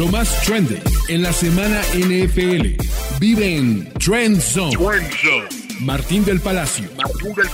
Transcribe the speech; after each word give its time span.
Lo 0.00 0.08
más 0.08 0.42
trendy 0.46 0.80
en 1.08 1.20
la 1.20 1.30
semana 1.30 1.82
NFL. 1.92 2.82
Vive 3.20 3.56
en 3.58 3.92
Trend 3.98 4.40
Zone. 4.40 4.74
Martín 5.82 6.24
del 6.24 6.40
Palacio, 6.40 6.88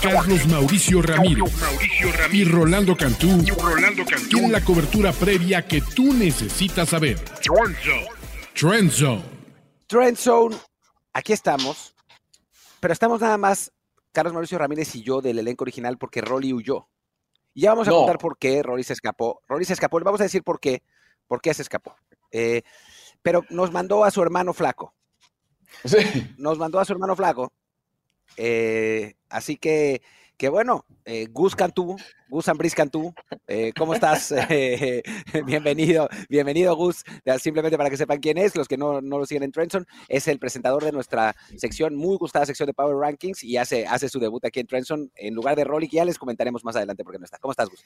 Carlos 0.01 0.47
Mauricio 0.47 1.01
Ramírez, 1.01 1.43
y 2.31 2.45
Rolando 2.45 2.95
Cantú, 2.95 3.43
tienen 4.29 4.53
la 4.53 4.63
cobertura 4.63 5.11
previa 5.11 5.67
que 5.67 5.81
tú 5.81 6.13
necesitas 6.13 6.87
saber. 6.87 7.19
Trend 8.53 8.91
Zone. 8.91 9.23
Trend 9.85 10.15
Zone, 10.15 10.55
aquí 11.11 11.33
estamos, 11.33 11.93
pero 12.79 12.93
estamos 12.93 13.19
nada 13.19 13.37
más 13.37 13.73
Carlos 14.13 14.31
Mauricio 14.31 14.57
Ramírez 14.57 14.95
y 14.95 15.03
yo 15.03 15.19
del 15.19 15.39
elenco 15.39 15.65
original 15.65 15.97
porque 15.97 16.21
Rolly 16.21 16.53
huyó. 16.53 16.87
Y 17.53 17.63
ya 17.63 17.71
vamos 17.71 17.89
a 17.89 17.91
contar 17.91 18.19
por 18.19 18.37
qué 18.37 18.63
Rolly 18.63 18.85
se 18.85 18.93
escapó. 18.93 19.41
Rolly 19.49 19.65
se 19.65 19.73
escapó, 19.73 19.99
le 19.99 20.05
vamos 20.05 20.21
a 20.21 20.23
decir 20.23 20.43
por 20.43 20.61
qué, 20.61 20.81
por 21.27 21.41
qué 21.41 21.53
se 21.53 21.61
escapó. 21.61 21.97
Eh, 22.37 22.61
pero 23.23 23.43
nos 23.49 23.71
mandó 23.71 24.03
a 24.03 24.11
su 24.11 24.21
hermano 24.21 24.53
flaco. 24.53 24.93
Sí. 25.83 25.97
Nos 26.37 26.59
mandó 26.59 26.79
a 26.79 26.85
su 26.85 26.93
hermano 26.93 27.15
flaco. 27.15 27.51
Eh, 28.37 29.15
así 29.27 29.57
que, 29.57 30.03
que 30.37 30.47
bueno, 30.47 30.85
eh, 31.05 31.27
Gus 31.31 31.55
Cantú, 31.55 31.97
Gus 32.29 32.47
Ambris 32.47 32.75
Cantú, 32.75 33.11
eh, 33.47 33.73
¿cómo 33.75 33.95
estás? 33.95 34.33
Bienvenido, 35.45 36.07
bienvenido 36.29 36.75
Gus. 36.75 37.03
Simplemente 37.39 37.75
para 37.75 37.89
que 37.89 37.97
sepan 37.97 38.19
quién 38.19 38.37
es, 38.37 38.55
los 38.55 38.67
que 38.67 38.77
no, 38.77 39.01
no 39.01 39.17
lo 39.17 39.25
siguen 39.25 39.43
en 39.43 39.51
Trendson, 39.51 39.87
es 40.07 40.27
el 40.27 40.37
presentador 40.37 40.83
de 40.83 40.91
nuestra 40.91 41.35
sección, 41.57 41.95
muy 41.95 42.17
gustada 42.17 42.45
sección 42.45 42.67
de 42.67 42.73
Power 42.73 42.97
Rankings 42.97 43.43
y 43.43 43.57
hace, 43.57 43.87
hace 43.87 44.09
su 44.09 44.19
debut 44.19 44.45
aquí 44.45 44.59
en 44.59 44.67
Trendson 44.67 45.11
en 45.15 45.33
lugar 45.33 45.55
de 45.55 45.63
Rolly, 45.63 45.89
que 45.89 45.97
ya 45.97 46.05
les 46.05 46.19
comentaremos 46.19 46.63
más 46.63 46.75
adelante 46.75 47.03
porque 47.03 47.17
no 47.17 47.25
está. 47.25 47.39
¿Cómo 47.39 47.51
estás, 47.51 47.69
Gus? 47.69 47.83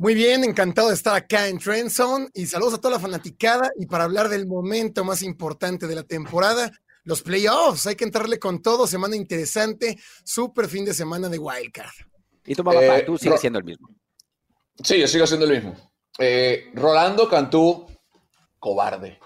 Muy 0.00 0.14
bien, 0.14 0.44
encantado 0.44 0.88
de 0.88 0.94
estar 0.94 1.14
acá 1.14 1.46
en 1.48 1.58
Trendzone 1.58 2.28
y 2.32 2.46
saludos 2.46 2.72
a 2.72 2.78
toda 2.80 2.94
la 2.94 3.00
fanaticada 3.00 3.70
y 3.78 3.84
para 3.84 4.04
hablar 4.04 4.30
del 4.30 4.46
momento 4.46 5.04
más 5.04 5.20
importante 5.20 5.86
de 5.86 5.94
la 5.94 6.04
temporada, 6.04 6.72
los 7.04 7.20
playoffs. 7.20 7.86
Hay 7.86 7.96
que 7.96 8.04
entrarle 8.04 8.38
con 8.38 8.62
todo, 8.62 8.86
semana 8.86 9.14
interesante, 9.14 9.98
súper 10.24 10.68
fin 10.68 10.86
de 10.86 10.94
semana 10.94 11.28
de 11.28 11.38
Wildcard. 11.38 11.90
Y 12.46 12.54
tu 12.54 12.64
papá, 12.64 12.96
Eh, 12.96 13.02
tú 13.02 13.18
sigues 13.18 13.34
Ro- 13.34 13.40
siendo 13.42 13.58
el 13.58 13.66
mismo. 13.66 13.90
Sí, 14.82 14.98
yo 14.98 15.06
sigo 15.06 15.24
haciendo 15.24 15.44
lo 15.44 15.52
mismo. 15.52 15.76
Eh, 16.18 16.70
Rolando 16.72 17.28
Cantú, 17.28 17.86
cobarde. 18.58 19.18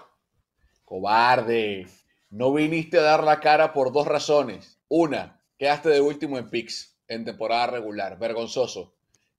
Cobarde. 0.83 1.87
No 2.31 2.51
viniste 2.53 2.99
a 2.99 3.03
dar 3.03 3.23
la 3.23 3.39
cara 3.39 3.71
por 3.71 3.93
dos 3.93 4.05
razones. 4.07 4.77
Una, 4.89 5.41
quedaste 5.57 5.87
de 5.87 6.01
último 6.01 6.37
en 6.37 6.49
picks 6.49 6.97
en 7.07 7.23
temporada 7.23 7.67
regular. 7.67 8.19
Vergonzoso. 8.19 8.94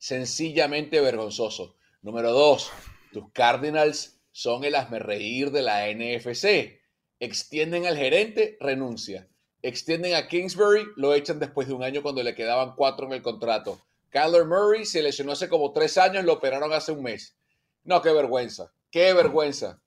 Sencillamente 0.07 1.01
vergonzoso. 1.01 1.75
Número 2.01 2.31
dos, 2.31 2.71
tus 3.13 3.29
Cardinals 3.33 4.21
son 4.31 4.63
el 4.63 4.77
reír 5.01 5.51
de 5.51 5.63
la 5.63 5.89
NFC. 5.93 6.79
Extienden 7.19 7.87
al 7.87 7.97
gerente, 7.97 8.57
renuncia. 8.61 9.27
Extienden 9.63 10.15
a 10.15 10.29
Kingsbury, 10.29 10.85
lo 10.95 11.13
echan 11.13 11.41
después 11.41 11.67
de 11.67 11.75
un 11.75 11.83
año 11.83 12.05
cuando 12.05 12.23
le 12.23 12.37
quedaban 12.37 12.77
cuatro 12.77 13.07
en 13.09 13.15
el 13.15 13.23
contrato. 13.23 13.81
Kyler 14.11 14.45
Murray 14.45 14.85
se 14.87 15.03
lesionó 15.03 15.33
hace 15.33 15.49
como 15.49 15.73
tres 15.73 15.99
años, 15.99 16.25
lo 16.25 16.35
operaron 16.35 16.73
hace 16.73 16.93
un 16.93 17.03
mes. 17.03 17.37
No, 17.83 18.01
qué 18.01 18.13
vergüenza, 18.13 18.71
qué 18.93 19.13
vergüenza. 19.13 19.81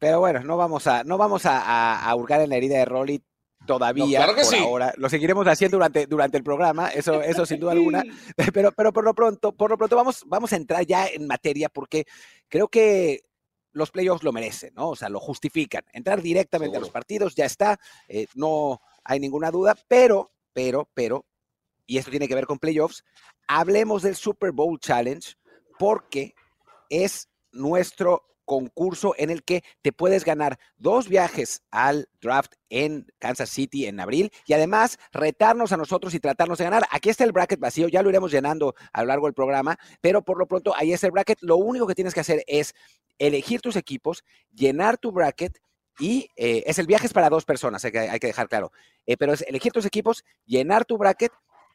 Pero 0.00 0.18
bueno, 0.18 0.40
no 0.42 0.56
vamos 0.56 0.88
a, 0.88 1.04
no 1.04 1.16
vamos 1.16 1.46
a, 1.46 1.60
a- 1.60 2.10
a 2.10 2.16
hurgar 2.16 2.40
en 2.40 2.50
la 2.50 2.56
herida 2.56 2.76
de 2.78 2.86
Rolly 2.86 3.22
todavía. 3.74 4.04
No, 4.04 4.24
claro 4.24 4.34
que 4.34 4.42
por 4.42 4.50
sí. 4.50 4.56
ahora. 4.56 4.92
Lo 4.96 5.08
seguiremos 5.08 5.46
haciendo 5.46 5.76
durante, 5.76 6.06
durante 6.06 6.36
el 6.36 6.42
programa, 6.42 6.88
eso, 6.88 7.22
eso 7.22 7.46
sin 7.46 7.60
duda 7.60 7.72
alguna. 7.72 8.02
Pero, 8.52 8.72
pero 8.72 8.92
por 8.92 9.04
lo 9.04 9.14
pronto, 9.14 9.52
por 9.52 9.70
lo 9.70 9.78
pronto 9.78 9.94
vamos, 9.94 10.24
vamos 10.26 10.52
a 10.52 10.56
entrar 10.56 10.84
ya 10.84 11.06
en 11.06 11.28
materia 11.28 11.68
porque 11.68 12.04
creo 12.48 12.66
que 12.66 13.22
los 13.72 13.92
playoffs 13.92 14.24
lo 14.24 14.32
merecen, 14.32 14.74
¿no? 14.74 14.90
O 14.90 14.96
sea, 14.96 15.08
lo 15.08 15.20
justifican. 15.20 15.84
Entrar 15.92 16.20
directamente 16.20 16.78
a 16.78 16.80
los 16.80 16.90
partidos, 16.90 17.36
ya 17.36 17.44
está, 17.44 17.78
eh, 18.08 18.26
no 18.34 18.80
hay 19.04 19.20
ninguna 19.20 19.52
duda, 19.52 19.76
pero, 19.86 20.32
pero, 20.52 20.90
pero, 20.92 21.24
y 21.86 21.98
esto 21.98 22.10
tiene 22.10 22.26
que 22.26 22.34
ver 22.34 22.46
con 22.46 22.58
playoffs, 22.58 23.04
hablemos 23.46 24.02
del 24.02 24.16
Super 24.16 24.50
Bowl 24.50 24.80
Challenge 24.80 25.34
porque 25.78 26.34
es 26.88 27.28
nuestro 27.52 28.24
concurso 28.50 29.14
en 29.16 29.30
el 29.30 29.44
que 29.44 29.62
te 29.80 29.92
puedes 29.92 30.24
ganar 30.24 30.58
dos 30.76 31.06
viajes 31.06 31.62
al 31.70 32.08
draft 32.20 32.54
en 32.68 33.06
Kansas 33.20 33.48
City 33.48 33.86
en 33.86 34.00
abril 34.00 34.32
y 34.44 34.54
además 34.54 34.98
retarnos 35.12 35.70
a 35.70 35.76
nosotros 35.76 36.14
y 36.14 36.18
tratarnos 36.18 36.58
de 36.58 36.64
ganar. 36.64 36.82
Aquí 36.90 37.10
está 37.10 37.22
el 37.22 37.30
bracket 37.30 37.60
vacío, 37.60 37.86
ya 37.86 38.02
lo 38.02 38.10
iremos 38.10 38.32
llenando 38.32 38.74
a 38.92 39.02
lo 39.02 39.06
largo 39.06 39.28
del 39.28 39.34
programa, 39.34 39.78
pero 40.00 40.22
por 40.22 40.36
lo 40.36 40.48
pronto 40.48 40.74
ahí 40.74 40.92
está 40.92 41.06
el 41.06 41.12
bracket. 41.12 41.38
Lo 41.42 41.58
único 41.58 41.86
que 41.86 41.94
tienes 41.94 42.12
que 42.12 42.18
hacer 42.18 42.42
es 42.48 42.74
elegir 43.20 43.60
tus 43.60 43.76
equipos, 43.76 44.24
llenar 44.52 44.98
tu 44.98 45.12
bracket 45.12 45.60
y 46.00 46.28
eh, 46.34 46.64
es 46.66 46.80
el 46.80 46.88
viaje 46.88 47.06
es 47.06 47.12
para 47.12 47.30
dos 47.30 47.44
personas, 47.44 47.84
hay 47.84 47.92
que, 47.92 48.26
dejar 48.26 48.48
claro, 48.48 48.72
Eh, 49.06 49.16
pero 49.16 49.32
es 49.32 49.42
elegir 49.42 49.70
tus 49.70 49.86
equipos, 49.86 50.24
llenar 50.44 50.84
tu 50.84 50.98
bracket 50.98 51.30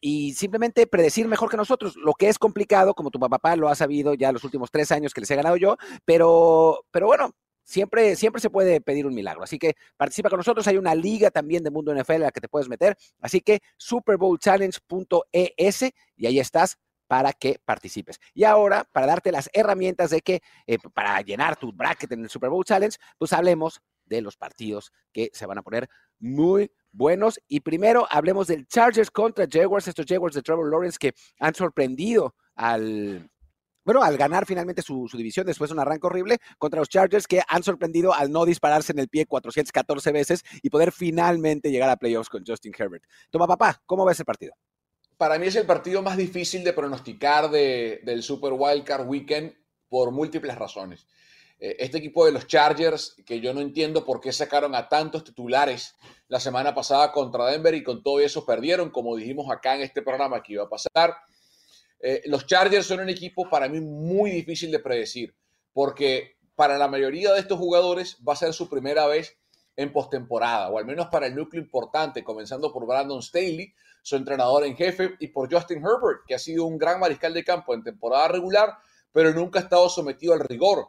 y 0.07 0.35
simplemente 0.35 0.85
predecir 0.85 1.27
mejor 1.27 1.49
que 1.49 1.57
nosotros, 1.57 1.95
lo 1.95 2.13
que 2.13 2.29
es 2.29 2.38
complicado, 2.38 2.93
como 2.93 3.09
tu 3.09 3.19
papá 3.19 3.55
lo 3.55 3.69
ha 3.69 3.75
sabido 3.75 4.13
ya 4.13 4.31
los 4.31 4.43
últimos 4.43 4.69
tres 4.69 4.91
años 4.91 5.16
que 5.16 5.21
les 5.21 5.31
he 5.31 5.35
ganado 5.35 5.57
yo, 5.57 5.77
pero, 6.05 6.85
pero 6.91 7.07
bueno, 7.07 7.31
siempre, 7.63 8.16
siempre 8.16 8.39
se 8.39 8.51
puede 8.51 8.81
pedir 8.81 9.07
un 9.07 9.16
milagro. 9.16 9.43
Así 9.43 9.57
que 9.57 9.73
participa 9.97 10.29
con 10.29 10.38
nosotros. 10.38 10.67
Hay 10.67 10.77
una 10.77 10.93
liga 10.93 11.31
también 11.31 11.63
de 11.63 11.71
Mundo 11.71 11.91
NFL 11.91 12.11
a 12.11 12.19
la 12.19 12.31
que 12.31 12.39
te 12.39 12.47
puedes 12.47 12.69
meter. 12.69 12.95
Así 13.19 13.41
que 13.41 13.61
superbowlchallenge.es 13.77 15.81
y 16.17 16.27
ahí 16.27 16.37
estás 16.37 16.77
para 17.07 17.33
que 17.33 17.59
participes. 17.66 18.19
Y 18.35 18.43
ahora, 18.43 18.87
para 18.91 19.07
darte 19.07 19.31
las 19.31 19.49
herramientas 19.53 20.11
de 20.11 20.22
que, 20.22 20.43
eh, 20.67 20.77
para 20.93 21.19
llenar 21.22 21.55
tu 21.55 21.73
bracket 21.73 22.11
en 22.11 22.25
el 22.25 22.29
Super 22.29 22.51
Bowl 22.51 22.63
Challenge, 22.63 22.95
pues 23.17 23.33
hablemos 23.33 23.81
de 24.05 24.22
los 24.22 24.37
partidos 24.37 24.91
que 25.11 25.31
se 25.33 25.47
van 25.47 25.57
a 25.57 25.63
poner 25.63 25.89
muy 26.19 26.69
buenos. 26.95 27.39
Y 27.47 27.59
primero 27.59 28.07
hablemos 28.09 28.47
del 28.47 28.66
Chargers 28.67 29.11
contra 29.11 29.47
Jaguars, 29.50 29.88
estos 29.88 30.06
Jaguars 30.07 30.35
de 30.35 30.41
Trevor 30.41 30.69
Lawrence 30.69 30.97
que 31.00 31.13
han 31.39 31.53
sorprendido 31.56 32.35
al, 32.56 33.29
bueno, 33.83 34.01
al 34.01 34.17
ganar 34.17 34.45
finalmente 34.45 34.81
su, 34.81 35.07
división 35.13 35.45
después 35.45 35.69
de 35.69 35.73
un 35.73 35.79
arranque 35.79 36.07
horrible 36.07 36.38
contra 36.57 36.79
los 36.79 36.89
Chargers 36.89 37.28
que 37.28 37.41
han 37.47 37.63
sorprendido 37.63 38.13
al 38.13 38.31
no 38.31 38.45
dispararse 38.45 38.91
en 38.94 39.00
el 39.00 39.09
pie 39.09 39.25
414 39.25 40.11
veces 40.11 40.44
y 40.61 40.69
poder 40.69 40.91
finalmente 40.91 41.69
llegar 41.72 41.89
a 41.89 41.97
playoffs 41.97 42.29
con 42.29 42.44
Justin 42.45 42.73
Herbert. 42.78 43.03
Toma, 43.29 43.47
papá, 43.47 43.81
¿cómo 43.85 44.05
ves 44.05 44.19
el 44.19 44.25
partido? 44.25 44.53
Para 45.17 45.38
mí 45.39 45.47
es 45.47 45.55
el 45.55 45.66
partido 45.66 46.01
más 46.01 46.17
difícil 46.17 46.63
de 46.63 46.73
pronosticar 46.73 47.50
de- 47.50 48.01
del 48.03 48.22
Super 48.23 48.51
Wildcard 48.53 49.07
Weekend 49.07 49.53
por 49.88 50.11
múltiples 50.11 50.55
razones. 50.57 51.07
Eh, 51.57 51.78
Este 51.79 52.00
equipo 52.00 52.25
de 52.25 52.34
los 52.34 52.47
Chargers, 52.47 53.16
que 53.25 53.39
yo 53.39 53.53
no 53.53 53.61
entiendo 53.61 54.03
por 54.03 54.19
qué 54.19 54.34
sacaron 54.34 54.75
a 54.75 54.89
tantos 54.89 55.23
titulares 55.23 55.95
la 56.27 56.39
semana 56.39 56.73
pasada 56.73 57.11
contra 57.11 57.47
Denver 57.47 57.73
y 57.75 57.83
con 57.83 58.01
todo 58.01 58.19
eso 58.19 58.45
perdieron, 58.45 58.89
como 58.89 59.15
dijimos 59.15 59.51
acá 59.51 59.75
en 59.75 59.81
este 59.81 60.01
programa 60.01 60.41
que 60.41 60.53
iba 60.53 60.63
a 60.63 60.69
pasar. 60.69 61.15
Eh, 61.99 62.23
los 62.25 62.45
Chargers 62.45 62.87
son 62.87 62.99
un 62.99 63.09
equipo 63.09 63.49
para 63.49 63.67
mí 63.67 63.79
muy 63.79 64.31
difícil 64.31 64.71
de 64.71 64.79
predecir, 64.79 65.35
porque 65.73 66.37
para 66.55 66.77
la 66.77 66.87
mayoría 66.87 67.33
de 67.33 67.39
estos 67.39 67.59
jugadores 67.59 68.17
va 68.27 68.33
a 68.33 68.37
ser 68.37 68.53
su 68.53 68.69
primera 68.69 69.05
vez 69.07 69.37
en 69.75 69.91
postemporada, 69.91 70.69
o 70.69 70.77
al 70.77 70.85
menos 70.85 71.07
para 71.07 71.27
el 71.27 71.35
núcleo 71.35 71.61
importante, 71.61 72.23
comenzando 72.23 72.71
por 72.71 72.87
Brandon 72.87 73.21
Staley, 73.21 73.73
su 74.01 74.15
entrenador 74.15 74.63
en 74.65 74.75
jefe, 74.75 75.15
y 75.19 75.27
por 75.27 75.51
Justin 75.51 75.79
Herbert, 75.79 76.21
que 76.27 76.35
ha 76.35 76.39
sido 76.39 76.65
un 76.65 76.77
gran 76.77 76.99
mariscal 76.99 77.33
de 77.33 77.43
campo 77.43 77.73
en 77.73 77.83
temporada 77.83 78.29
regular, 78.29 78.77
pero 79.11 79.33
nunca 79.33 79.59
ha 79.59 79.63
estado 79.63 79.89
sometido 79.89 80.33
al 80.33 80.39
rigor 80.39 80.87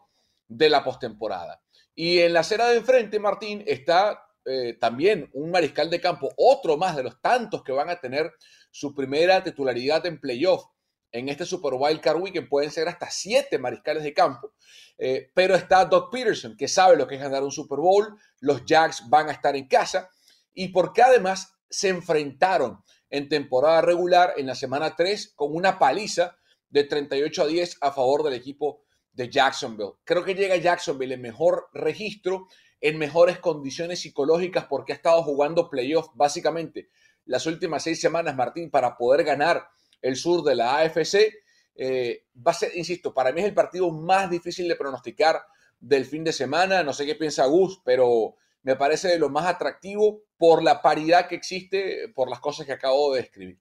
de 0.48 0.70
la 0.70 0.84
postemporada. 0.84 1.60
Y 1.94 2.18
en 2.18 2.32
la 2.32 2.40
acera 2.40 2.68
de 2.68 2.76
enfrente, 2.76 3.18
Martín, 3.18 3.64
está 3.66 4.25
eh, 4.46 4.76
también 4.80 5.28
un 5.32 5.50
mariscal 5.50 5.90
de 5.90 6.00
campo, 6.00 6.32
otro 6.36 6.76
más 6.76 6.96
de 6.96 7.02
los 7.02 7.20
tantos 7.20 7.62
que 7.62 7.72
van 7.72 7.90
a 7.90 8.00
tener 8.00 8.32
su 8.70 8.94
primera 8.94 9.42
titularidad 9.42 10.06
en 10.06 10.20
playoff 10.20 10.64
en 11.12 11.28
este 11.28 11.44
Super 11.44 11.74
Wildcard 11.74 12.20
Weekend. 12.20 12.48
Pueden 12.48 12.70
ser 12.70 12.88
hasta 12.88 13.10
siete 13.10 13.58
mariscales 13.58 14.02
de 14.02 14.14
campo. 14.14 14.52
Eh, 14.98 15.30
pero 15.34 15.54
está 15.54 15.84
Doug 15.84 16.10
Peterson, 16.10 16.56
que 16.56 16.68
sabe 16.68 16.96
lo 16.96 17.06
que 17.06 17.16
es 17.16 17.20
ganar 17.20 17.42
un 17.42 17.52
Super 17.52 17.78
Bowl. 17.78 18.16
Los 18.40 18.64
Jacks 18.64 19.08
van 19.08 19.28
a 19.28 19.32
estar 19.32 19.56
en 19.56 19.66
casa. 19.66 20.10
Y 20.52 20.68
porque 20.68 21.02
además 21.02 21.54
se 21.68 21.88
enfrentaron 21.88 22.82
en 23.10 23.28
temporada 23.28 23.80
regular 23.80 24.34
en 24.36 24.46
la 24.46 24.54
semana 24.54 24.94
3 24.94 25.32
con 25.34 25.54
una 25.54 25.78
paliza 25.78 26.36
de 26.68 26.84
38 26.84 27.42
a 27.42 27.46
10 27.46 27.78
a 27.80 27.92
favor 27.92 28.22
del 28.22 28.34
equipo 28.34 28.82
de 29.12 29.30
Jacksonville. 29.30 29.94
Creo 30.04 30.24
que 30.24 30.34
llega 30.34 30.56
Jacksonville 30.56 31.14
en 31.14 31.22
mejor 31.22 31.68
registro, 31.72 32.48
en 32.80 32.98
mejores 32.98 33.38
condiciones 33.38 34.00
psicológicas 34.00 34.66
porque 34.66 34.92
ha 34.92 34.96
estado 34.96 35.22
jugando 35.22 35.70
playoff 35.70 36.08
básicamente 36.14 36.88
las 37.26 37.46
últimas 37.46 37.82
seis 37.82 38.00
semanas, 38.00 38.34
Martín, 38.36 38.70
para 38.70 38.96
poder 38.96 39.24
ganar 39.24 39.68
el 40.00 40.16
sur 40.16 40.42
de 40.44 40.54
la 40.54 40.78
AFC. 40.78 41.34
Eh, 41.74 42.24
va 42.34 42.52
a 42.52 42.54
ser, 42.54 42.74
insisto, 42.76 43.12
para 43.12 43.32
mí 43.32 43.40
es 43.40 43.46
el 43.46 43.54
partido 43.54 43.90
más 43.90 44.30
difícil 44.30 44.66
de 44.68 44.76
pronosticar 44.76 45.42
del 45.78 46.06
fin 46.06 46.24
de 46.24 46.32
semana. 46.32 46.82
No 46.82 46.92
sé 46.92 47.04
qué 47.04 47.16
piensa 47.16 47.44
Gus, 47.46 47.82
pero 47.84 48.36
me 48.62 48.76
parece 48.76 49.08
de 49.08 49.18
lo 49.18 49.28
más 49.28 49.46
atractivo 49.46 50.22
por 50.38 50.62
la 50.62 50.80
paridad 50.80 51.28
que 51.28 51.34
existe, 51.34 52.08
por 52.14 52.30
las 52.30 52.40
cosas 52.40 52.64
que 52.64 52.72
acabo 52.72 53.12
de 53.12 53.22
describir. 53.22 53.58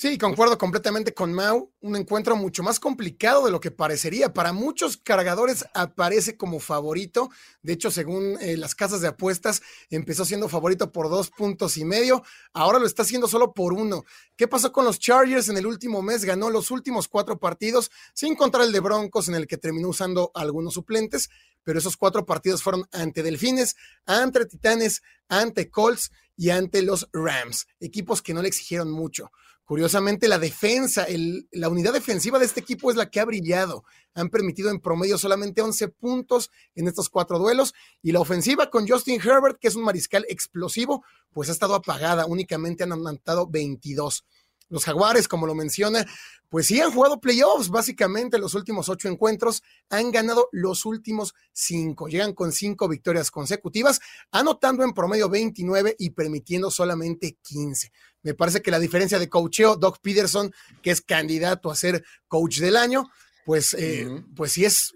Sí, 0.00 0.16
concuerdo 0.16 0.56
completamente 0.56 1.12
con 1.12 1.34
Mau. 1.34 1.74
Un 1.82 1.94
encuentro 1.94 2.34
mucho 2.34 2.62
más 2.62 2.80
complicado 2.80 3.44
de 3.44 3.50
lo 3.50 3.60
que 3.60 3.70
parecería. 3.70 4.32
Para 4.32 4.54
muchos 4.54 4.96
cargadores 4.96 5.66
aparece 5.74 6.38
como 6.38 6.58
favorito. 6.58 7.28
De 7.60 7.74
hecho, 7.74 7.90
según 7.90 8.38
eh, 8.40 8.56
las 8.56 8.74
casas 8.74 9.02
de 9.02 9.08
apuestas, 9.08 9.60
empezó 9.90 10.24
siendo 10.24 10.48
favorito 10.48 10.90
por 10.90 11.10
dos 11.10 11.28
puntos 11.28 11.76
y 11.76 11.84
medio. 11.84 12.22
Ahora 12.54 12.78
lo 12.78 12.86
está 12.86 13.02
haciendo 13.02 13.28
solo 13.28 13.52
por 13.52 13.74
uno. 13.74 14.04
¿Qué 14.38 14.48
pasó 14.48 14.72
con 14.72 14.86
los 14.86 14.98
Chargers 14.98 15.50
en 15.50 15.58
el 15.58 15.66
último 15.66 16.00
mes? 16.00 16.24
Ganó 16.24 16.48
los 16.48 16.70
últimos 16.70 17.06
cuatro 17.06 17.38
partidos 17.38 17.90
sin 18.14 18.36
contar 18.36 18.62
el 18.62 18.72
de 18.72 18.80
Broncos, 18.80 19.28
en 19.28 19.34
el 19.34 19.46
que 19.46 19.58
terminó 19.58 19.88
usando 19.88 20.30
algunos 20.32 20.72
suplentes. 20.72 21.28
Pero 21.62 21.78
esos 21.78 21.98
cuatro 21.98 22.24
partidos 22.24 22.62
fueron 22.62 22.88
ante 22.90 23.22
Delfines, 23.22 23.76
ante 24.06 24.46
Titanes, 24.46 25.02
ante 25.28 25.68
Colts 25.68 26.10
y 26.38 26.48
ante 26.48 26.80
los 26.80 27.06
Rams. 27.12 27.66
Equipos 27.80 28.22
que 28.22 28.32
no 28.32 28.40
le 28.40 28.48
exigieron 28.48 28.90
mucho. 28.90 29.30
Curiosamente, 29.70 30.26
la 30.26 30.40
defensa, 30.40 31.06
la 31.52 31.68
unidad 31.68 31.92
defensiva 31.92 32.40
de 32.40 32.44
este 32.44 32.58
equipo 32.58 32.90
es 32.90 32.96
la 32.96 33.08
que 33.08 33.20
ha 33.20 33.24
brillado. 33.24 33.84
Han 34.14 34.28
permitido 34.28 34.68
en 34.68 34.80
promedio 34.80 35.16
solamente 35.16 35.62
11 35.62 35.86
puntos 35.90 36.50
en 36.74 36.88
estos 36.88 37.08
cuatro 37.08 37.38
duelos. 37.38 37.72
Y 38.02 38.10
la 38.10 38.18
ofensiva 38.18 38.68
con 38.68 38.88
Justin 38.88 39.20
Herbert, 39.20 39.60
que 39.60 39.68
es 39.68 39.76
un 39.76 39.84
mariscal 39.84 40.26
explosivo, 40.28 41.04
pues 41.32 41.50
ha 41.50 41.52
estado 41.52 41.76
apagada. 41.76 42.26
Únicamente 42.26 42.82
han 42.82 42.90
anotado 42.90 43.46
22. 43.46 44.24
Los 44.70 44.84
Jaguares, 44.84 45.28
como 45.28 45.46
lo 45.46 45.54
menciona, 45.54 46.06
pues 46.48 46.66
sí 46.66 46.80
han 46.80 46.92
jugado 46.92 47.20
playoffs, 47.20 47.68
básicamente 47.68 48.38
los 48.38 48.54
últimos 48.54 48.88
ocho 48.88 49.08
encuentros, 49.08 49.62
han 49.88 50.10
ganado 50.10 50.48
los 50.52 50.86
últimos 50.86 51.34
cinco, 51.52 52.08
llegan 52.08 52.32
con 52.32 52.52
cinco 52.52 52.88
victorias 52.88 53.30
consecutivas, 53.30 54.00
anotando 54.30 54.82
en 54.82 54.92
promedio 54.92 55.28
29 55.28 55.96
y 55.98 56.10
permitiendo 56.10 56.70
solamente 56.70 57.36
15. 57.42 57.92
Me 58.22 58.34
parece 58.34 58.62
que 58.62 58.70
la 58.70 58.78
diferencia 58.78 59.18
de 59.18 59.28
coacheo, 59.28 59.76
Doc 59.76 59.98
Peterson, 60.00 60.52
que 60.82 60.90
es 60.90 61.00
candidato 61.02 61.70
a 61.70 61.76
ser 61.76 62.04
coach 62.26 62.58
del 62.58 62.76
año, 62.76 63.08
pues, 63.44 63.74
eh, 63.74 64.24
pues 64.34 64.52
sí 64.52 64.64
es 64.64 64.92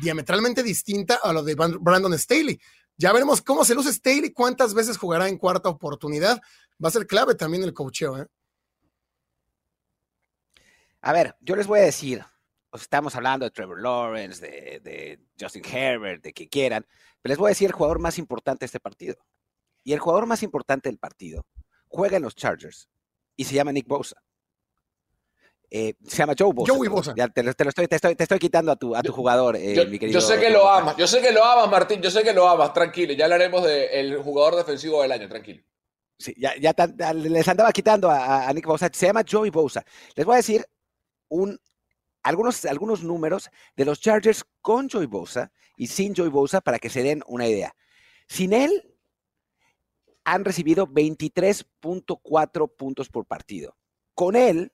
diametralmente 0.00 0.62
distinta 0.62 1.18
a 1.22 1.32
lo 1.32 1.42
de 1.42 1.54
Brandon 1.54 2.18
Staley. 2.18 2.60
Ya 2.96 3.12
veremos 3.12 3.42
cómo 3.42 3.64
se 3.64 3.74
luce 3.74 3.92
Staley, 3.92 4.32
cuántas 4.32 4.74
veces 4.74 4.96
jugará 4.96 5.28
en 5.28 5.38
cuarta 5.38 5.68
oportunidad. 5.68 6.40
Va 6.82 6.88
a 6.88 6.92
ser 6.92 7.06
clave 7.06 7.34
también 7.34 7.62
el 7.62 7.72
coacheo. 7.72 8.18
¿eh? 8.18 8.26
A 11.00 11.12
ver, 11.12 11.36
yo 11.40 11.56
les 11.56 11.66
voy 11.66 11.80
a 11.80 11.82
decir, 11.82 12.24
estamos 12.72 13.14
hablando 13.14 13.44
de 13.44 13.50
Trevor 13.50 13.80
Lawrence, 13.80 14.44
de, 14.44 14.80
de 14.80 15.20
Justin 15.40 15.64
Herbert, 15.64 16.22
de 16.22 16.32
que 16.32 16.48
quieran, 16.48 16.86
pero 17.22 17.32
les 17.32 17.38
voy 17.38 17.48
a 17.48 17.50
decir 17.50 17.66
el 17.66 17.72
jugador 17.72 17.98
más 17.98 18.18
importante 18.18 18.60
de 18.60 18.66
este 18.66 18.80
partido. 18.80 19.16
Y 19.84 19.92
el 19.92 20.00
jugador 20.00 20.26
más 20.26 20.42
importante 20.42 20.88
del 20.88 20.98
partido 20.98 21.46
juega 21.88 22.16
en 22.16 22.22
los 22.22 22.34
Chargers 22.34 22.88
y 23.36 23.44
se 23.44 23.54
llama 23.54 23.72
Nick 23.72 23.86
Bosa. 23.86 24.16
Eh, 25.70 25.94
se 26.06 26.16
llama 26.16 26.34
Joe 26.38 26.52
Bosa. 26.52 26.72
Joey 26.72 26.88
Bosa. 26.88 27.14
Ya 27.16 27.28
te, 27.28 27.42
lo 27.42 27.50
estoy, 27.50 27.64
te, 27.86 27.96
estoy, 27.96 28.14
te, 28.14 28.22
estoy, 28.22 28.38
quitando 28.38 28.72
a 28.72 28.76
tu, 28.76 28.96
a 28.96 29.02
tu 29.02 29.12
jugador, 29.12 29.56
eh, 29.56 29.86
mi 29.86 29.98
querido. 29.98 30.18
Yo 30.18 30.26
sé 30.26 30.40
que 30.40 30.50
lo 30.50 30.68
amas, 30.68 30.96
yo 30.96 31.06
sé 31.06 31.20
que 31.20 31.30
lo 31.30 31.44
amas, 31.44 31.70
Martín, 31.70 32.00
yo 32.00 32.10
sé 32.10 32.22
que 32.22 32.32
lo 32.32 32.48
amas, 32.48 32.72
tranquilo. 32.72 33.12
Ya 33.12 33.26
hablaremos 33.26 33.62
del 33.64 34.16
jugador 34.22 34.56
defensivo 34.56 35.02
del 35.02 35.12
año, 35.12 35.28
tranquilo. 35.28 35.62
Sí, 36.18 36.34
ya, 36.36 36.56
ya 36.56 36.74
les 37.12 37.46
andaba 37.46 37.70
quitando 37.70 38.10
a, 38.10 38.48
a, 38.48 38.52
Nick 38.52 38.66
Bosa. 38.66 38.88
Se 38.92 39.06
llama 39.06 39.24
Joey 39.30 39.50
Bosa. 39.50 39.84
Les 40.16 40.24
voy 40.24 40.34
a 40.34 40.36
decir 40.38 40.66
un, 41.28 41.60
algunos, 42.22 42.64
algunos 42.64 43.02
números 43.02 43.50
de 43.76 43.84
los 43.84 44.00
Chargers 44.00 44.44
con 44.60 44.88
Joey 44.88 45.06
Bosa 45.06 45.52
y 45.76 45.86
sin 45.86 46.14
Joey 46.14 46.30
Bosa 46.30 46.60
para 46.60 46.78
que 46.78 46.90
se 46.90 47.02
den 47.02 47.22
una 47.26 47.46
idea. 47.46 47.74
Sin 48.26 48.52
él, 48.52 48.94
han 50.24 50.44
recibido 50.44 50.86
23.4 50.86 52.76
puntos 52.76 53.08
por 53.08 53.24
partido. 53.24 53.76
Con 54.14 54.36
él 54.36 54.72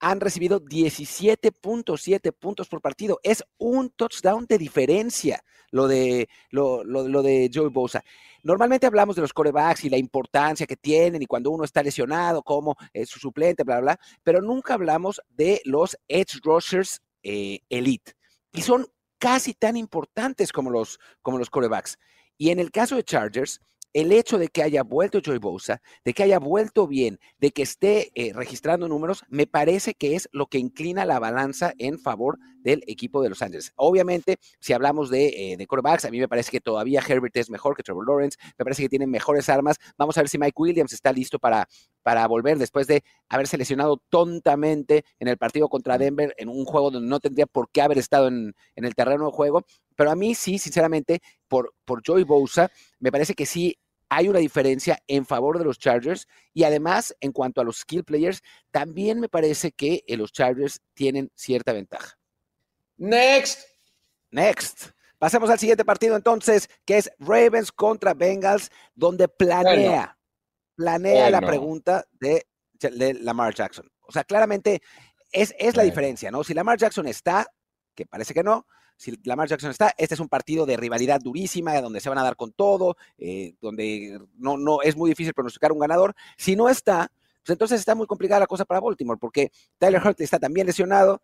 han 0.00 0.20
recibido 0.20 0.60
17.7 0.60 2.32
puntos 2.32 2.68
por 2.68 2.80
partido. 2.80 3.20
Es 3.22 3.44
un 3.58 3.90
touchdown 3.90 4.46
de 4.46 4.58
diferencia 4.58 5.42
lo 5.70 5.86
de, 5.86 6.28
lo, 6.50 6.82
de 7.22 7.50
Joey 7.52 7.70
Bosa. 7.70 8.02
Normalmente 8.42 8.86
hablamos 8.86 9.16
de 9.16 9.22
los 9.22 9.32
corebacks 9.32 9.84
y 9.84 9.90
la 9.90 9.98
importancia 9.98 10.66
que 10.66 10.76
tienen 10.76 11.22
y 11.22 11.26
cuando 11.26 11.50
uno 11.50 11.64
está 11.64 11.82
lesionado, 11.82 12.42
como 12.42 12.76
su 13.04 13.18
suplente, 13.18 13.64
bla, 13.64 13.80
bla, 13.80 14.00
pero 14.22 14.40
nunca 14.40 14.74
hablamos 14.74 15.20
de 15.28 15.60
los 15.64 15.98
edge 16.08 16.40
rushers 16.42 17.00
eh, 17.22 17.60
elite. 17.68 18.12
Y 18.52 18.62
son 18.62 18.86
casi 19.18 19.54
tan 19.54 19.76
importantes 19.76 20.52
como 20.52 20.70
los, 20.70 20.98
como 21.22 21.38
los 21.38 21.50
corebacks. 21.50 21.98
Y 22.36 22.50
en 22.50 22.60
el 22.60 22.70
caso 22.70 22.96
de 22.96 23.04
Chargers, 23.04 23.60
el 23.92 24.12
hecho 24.12 24.38
de 24.38 24.48
que 24.48 24.62
haya 24.62 24.82
vuelto 24.82 25.20
Joy 25.20 25.38
Bosa, 25.38 25.80
de 26.04 26.12
que 26.14 26.22
haya 26.22 26.38
vuelto 26.38 26.86
bien, 26.86 27.18
de 27.38 27.50
que 27.50 27.62
esté 27.62 28.10
eh, 28.14 28.32
registrando 28.34 28.88
números, 28.88 29.24
me 29.28 29.46
parece 29.46 29.94
que 29.94 30.14
es 30.14 30.28
lo 30.32 30.46
que 30.46 30.58
inclina 30.58 31.04
la 31.04 31.18
balanza 31.18 31.72
en 31.78 31.98
favor 31.98 32.38
del 32.60 32.82
equipo 32.86 33.22
de 33.22 33.28
Los 33.30 33.42
Ángeles. 33.42 33.72
Obviamente, 33.76 34.38
si 34.60 34.72
hablamos 34.72 35.10
de, 35.10 35.28
eh, 35.28 35.56
a 35.58 36.10
mí 36.10 36.18
me 36.18 36.28
parece 36.28 36.50
que 36.50 36.60
todavía 36.60 37.02
Herbert 37.06 37.36
es 37.36 37.50
mejor 37.50 37.76
que 37.76 37.82
Trevor 37.82 38.06
Lawrence, 38.06 38.38
me 38.58 38.64
parece 38.64 38.82
que 38.82 38.88
tienen 38.88 39.10
mejores 39.10 39.48
armas. 39.48 39.76
Vamos 39.96 40.16
a 40.18 40.22
ver 40.22 40.28
si 40.28 40.38
Mike 40.38 40.54
Williams 40.56 40.92
está 40.92 41.12
listo 41.12 41.38
para, 41.38 41.68
para 42.08 42.26
volver 42.26 42.56
después 42.56 42.86
de 42.86 43.04
haberse 43.28 43.58
lesionado 43.58 44.02
tontamente 44.08 45.04
en 45.18 45.28
el 45.28 45.36
partido 45.36 45.68
contra 45.68 45.98
Denver, 45.98 46.34
en 46.38 46.48
un 46.48 46.64
juego 46.64 46.90
donde 46.90 47.06
no 47.06 47.20
tendría 47.20 47.44
por 47.44 47.68
qué 47.70 47.82
haber 47.82 47.98
estado 47.98 48.28
en, 48.28 48.54
en 48.76 48.84
el 48.86 48.94
terreno 48.94 49.26
de 49.26 49.32
juego. 49.32 49.66
Pero 49.94 50.10
a 50.10 50.14
mí 50.14 50.34
sí, 50.34 50.58
sinceramente, 50.58 51.20
por, 51.48 51.74
por 51.84 52.00
Joey 52.02 52.24
Bosa, 52.24 52.70
me 52.98 53.12
parece 53.12 53.34
que 53.34 53.44
sí 53.44 53.78
hay 54.08 54.26
una 54.26 54.38
diferencia 54.38 54.98
en 55.06 55.26
favor 55.26 55.58
de 55.58 55.66
los 55.66 55.78
Chargers 55.78 56.26
y 56.54 56.64
además 56.64 57.14
en 57.20 57.32
cuanto 57.32 57.60
a 57.60 57.64
los 57.64 57.80
skill 57.80 58.04
players, 58.04 58.40
también 58.70 59.20
me 59.20 59.28
parece 59.28 59.72
que 59.72 60.02
eh, 60.06 60.16
los 60.16 60.32
Chargers 60.32 60.80
tienen 60.94 61.30
cierta 61.34 61.74
ventaja. 61.74 62.18
Next. 62.96 63.68
Next. 64.30 64.92
Pasemos 65.18 65.50
al 65.50 65.58
siguiente 65.58 65.84
partido 65.84 66.16
entonces, 66.16 66.70
que 66.86 66.96
es 66.96 67.10
Ravens 67.18 67.70
contra 67.70 68.14
Bengals, 68.14 68.70
donde 68.94 69.28
planea, 69.28 70.17
planea 70.78 71.28
la 71.28 71.40
pregunta 71.40 72.06
de, 72.20 72.46
Lamar 73.20 73.52
Jackson. 73.52 73.90
O 74.02 74.12
sea, 74.12 74.22
claramente 74.22 74.80
es, 75.32 75.52
es 75.58 75.76
la 75.76 75.82
diferencia, 75.82 76.30
¿no? 76.30 76.44
Si 76.44 76.54
Lamar 76.54 76.78
Jackson 76.78 77.08
está, 77.08 77.48
que 77.96 78.06
parece 78.06 78.32
que 78.32 78.44
no, 78.44 78.64
si 78.96 79.18
Lamar 79.24 79.48
Jackson 79.48 79.72
está, 79.72 79.92
este 79.98 80.14
es 80.14 80.20
un 80.20 80.28
partido 80.28 80.66
de 80.66 80.76
rivalidad 80.76 81.20
durísima, 81.20 81.80
donde 81.80 82.00
se 82.00 82.08
van 82.08 82.18
a 82.18 82.22
dar 82.22 82.36
con 82.36 82.52
todo, 82.52 82.96
eh, 83.18 83.54
donde 83.60 84.20
no, 84.36 84.56
no 84.56 84.80
es 84.82 84.96
muy 84.96 85.10
difícil 85.10 85.34
pronosticar 85.34 85.72
un 85.72 85.80
ganador. 85.80 86.14
Si 86.36 86.54
no 86.54 86.68
está, 86.68 87.10
pues 87.44 87.54
entonces 87.54 87.80
está 87.80 87.96
muy 87.96 88.06
complicada 88.06 88.40
la 88.40 88.46
cosa 88.46 88.64
para 88.64 88.78
Baltimore, 88.78 89.18
porque 89.20 89.50
Tyler 89.78 90.00
Hurt 90.04 90.20
está 90.20 90.38
también 90.38 90.68
lesionado, 90.68 91.22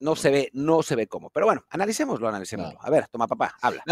no 0.00 0.16
se 0.16 0.30
ve, 0.30 0.50
no 0.54 0.82
se 0.82 0.96
ve 0.96 1.06
cómo. 1.06 1.30
Pero 1.30 1.46
bueno, 1.46 1.64
analicémoslo, 1.70 2.26
analicémoslo. 2.26 2.78
A 2.82 2.90
ver, 2.90 3.06
toma 3.12 3.28
papá, 3.28 3.54
habla. 3.62 3.84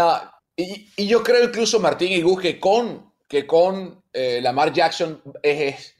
y, 0.57 1.07
yo 1.07 1.23
creo 1.23 1.45
incluso, 1.45 1.79
Martín 1.79 2.11
y 2.11 2.21
Gus, 2.21 2.41
que 2.41 2.59
con, 2.59 3.14
que 3.35 3.45
con 3.45 4.01
eh, 4.13 4.39
Lamar 4.41 4.71
Jackson 4.71 5.21
es, 5.43 5.93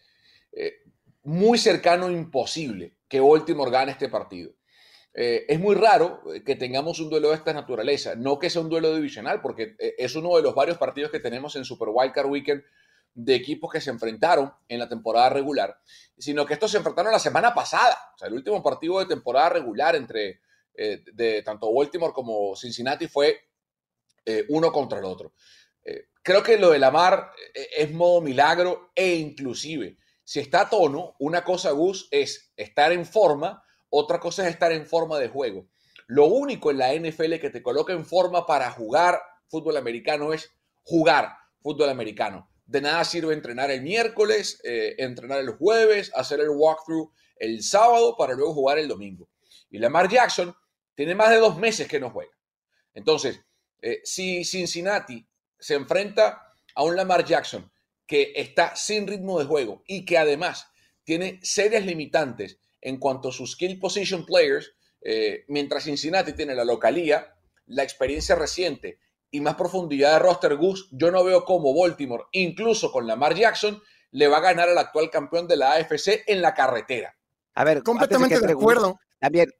eh, 0.53 0.83
muy 1.23 1.57
cercano, 1.57 2.09
imposible 2.09 2.99
que 3.09 3.19
Baltimore 3.19 3.69
gane 3.69 3.91
este 3.91 4.07
partido. 4.07 4.53
Eh, 5.13 5.43
es 5.49 5.59
muy 5.59 5.75
raro 5.75 6.21
eh, 6.33 6.45
que 6.45 6.55
tengamos 6.55 7.01
un 7.01 7.09
duelo 7.09 7.31
de 7.31 7.35
esta 7.35 7.51
naturaleza, 7.51 8.15
no 8.15 8.39
que 8.39 8.49
sea 8.49 8.61
un 8.61 8.69
duelo 8.69 8.95
divisional, 8.95 9.41
porque 9.41 9.75
es 9.77 10.15
uno 10.15 10.37
de 10.37 10.43
los 10.43 10.55
varios 10.55 10.77
partidos 10.77 11.11
que 11.11 11.19
tenemos 11.19 11.57
en 11.57 11.65
Super 11.65 11.89
Wildcard 11.91 12.29
Weekend 12.29 12.63
de 13.13 13.35
equipos 13.35 13.69
que 13.69 13.81
se 13.81 13.89
enfrentaron 13.89 14.53
en 14.69 14.79
la 14.79 14.87
temporada 14.87 15.27
regular, 15.27 15.77
sino 16.17 16.45
que 16.45 16.53
estos 16.53 16.71
se 16.71 16.77
enfrentaron 16.77 17.11
la 17.11 17.19
semana 17.19 17.53
pasada, 17.53 17.97
o 18.15 18.17
sea, 18.17 18.29
el 18.29 18.33
último 18.33 18.63
partido 18.63 18.99
de 18.99 19.07
temporada 19.07 19.49
regular 19.49 19.97
entre 19.97 20.39
tanto 21.43 21.73
Baltimore 21.73 22.13
como 22.13 22.55
Cincinnati 22.55 23.09
fue 23.09 23.37
uno 24.47 24.71
contra 24.71 24.99
el 24.99 25.05
otro. 25.05 25.33
Creo 26.23 26.41
que 26.41 26.57
lo 26.57 26.71
de 26.71 26.79
Lamar 26.79 27.31
es 27.53 27.91
modo 27.91 28.21
milagro 28.21 28.91
e 28.95 29.15
inclusive, 29.15 29.97
si 30.25 30.39
está 30.39 30.61
a 30.61 30.69
tono, 30.69 31.15
una 31.19 31.43
cosa, 31.43 31.69
Gus, 31.71 32.07
es 32.09 32.51
estar 32.57 32.91
en 32.91 33.05
forma, 33.05 33.63
otra 33.89 34.19
cosa 34.19 34.43
es 34.43 34.53
estar 34.53 34.71
en 34.71 34.87
forma 34.87 35.19
de 35.19 35.29
juego. 35.29 35.67
Lo 36.07 36.25
único 36.25 36.71
en 36.71 36.79
la 36.79 36.93
NFL 36.93 37.35
que 37.35 37.51
te 37.51 37.61
coloca 37.61 37.93
en 37.93 38.05
forma 38.05 38.45
para 38.45 38.71
jugar 38.71 39.21
fútbol 39.47 39.77
americano 39.77 40.33
es 40.33 40.51
jugar 40.83 41.31
fútbol 41.61 41.89
americano. 41.89 42.49
De 42.65 42.81
nada 42.81 43.03
sirve 43.03 43.33
entrenar 43.33 43.69
el 43.69 43.83
miércoles, 43.83 44.59
eh, 44.63 44.95
entrenar 44.97 45.39
el 45.39 45.51
jueves, 45.51 46.11
hacer 46.15 46.39
el 46.39 46.49
walkthrough 46.49 47.11
el 47.37 47.61
sábado 47.61 48.15
para 48.17 48.33
luego 48.33 48.53
jugar 48.53 48.79
el 48.79 48.87
domingo. 48.87 49.29
Y 49.69 49.77
Lamar 49.77 50.09
Jackson 50.09 50.55
tiene 50.95 51.13
más 51.13 51.29
de 51.29 51.37
dos 51.37 51.57
meses 51.57 51.87
que 51.87 51.99
no 51.99 52.09
juega. 52.09 52.31
Entonces, 52.93 53.39
eh, 53.81 54.01
si 54.03 54.43
Cincinnati 54.43 55.27
se 55.65 55.73
enfrenta 55.73 56.53
a 56.75 56.83
un 56.83 56.95
Lamar 56.95 57.25
Jackson 57.25 57.71
que 58.05 58.33
está 58.35 58.75
sin 58.75 59.07
ritmo 59.07 59.39
de 59.39 59.45
juego 59.45 59.81
y 59.87 60.05
que 60.05 60.19
además 60.19 60.67
tiene 61.03 61.39
serias 61.41 61.83
limitantes 61.83 62.59
en 62.81 62.97
cuanto 62.97 63.29
a 63.29 63.31
sus 63.31 63.53
skill 63.53 63.79
position 63.79 64.27
players, 64.27 64.73
eh, 65.01 65.43
mientras 65.47 65.85
Cincinnati 65.85 66.33
tiene 66.33 66.53
la 66.53 66.65
localía, 66.65 67.33
la 67.65 67.81
experiencia 67.81 68.35
reciente 68.35 68.99
y 69.31 69.41
más 69.41 69.55
profundidad 69.55 70.13
de 70.13 70.19
roster 70.19 70.55
Gus, 70.55 70.87
yo 70.91 71.09
no 71.09 71.23
veo 71.23 71.43
cómo 71.45 71.73
Baltimore, 71.73 72.25
incluso 72.33 72.91
con 72.91 73.07
Lamar 73.07 73.33
Jackson, 73.33 73.81
le 74.11 74.27
va 74.27 74.37
a 74.37 74.41
ganar 74.41 74.69
al 74.69 74.77
actual 74.77 75.09
campeón 75.09 75.47
de 75.47 75.57
la 75.57 75.73
AFC 75.73 76.25
en 76.27 76.43
la 76.43 76.53
carretera. 76.53 77.17
A 77.55 77.63
ver, 77.63 77.81
completamente 77.81 78.39
de, 78.39 78.53
acuerdo. 78.53 78.99
También, 79.17 79.51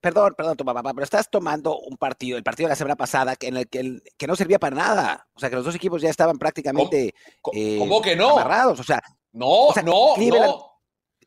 perdón, 0.00 0.34
perdón, 0.36 0.56
tu 0.56 0.64
papá, 0.64 0.82
pero 0.82 1.04
estás 1.04 1.28
tomando 1.30 1.78
un 1.78 1.96
partido, 1.96 2.36
el 2.36 2.44
partido 2.44 2.68
de 2.68 2.72
la 2.72 2.76
semana 2.76 2.96
pasada, 2.96 3.34
en 3.40 3.56
el 3.56 3.68
que, 3.68 4.00
que 4.16 4.26
no 4.26 4.36
servía 4.36 4.58
para 4.58 4.76
nada. 4.76 5.28
O 5.34 5.40
sea, 5.40 5.50
que 5.50 5.56
los 5.56 5.64
dos 5.64 5.74
equipos 5.74 6.00
ya 6.02 6.10
estaban 6.10 6.38
prácticamente. 6.38 7.14
¿Cómo, 7.42 7.58
eh, 7.58 8.02
que 8.02 8.16
no? 8.16 8.38
Amarrados. 8.38 8.80
O 8.80 8.84
sea, 8.84 9.02
no, 9.32 9.68
no, 9.84 10.14
no. 10.16 10.76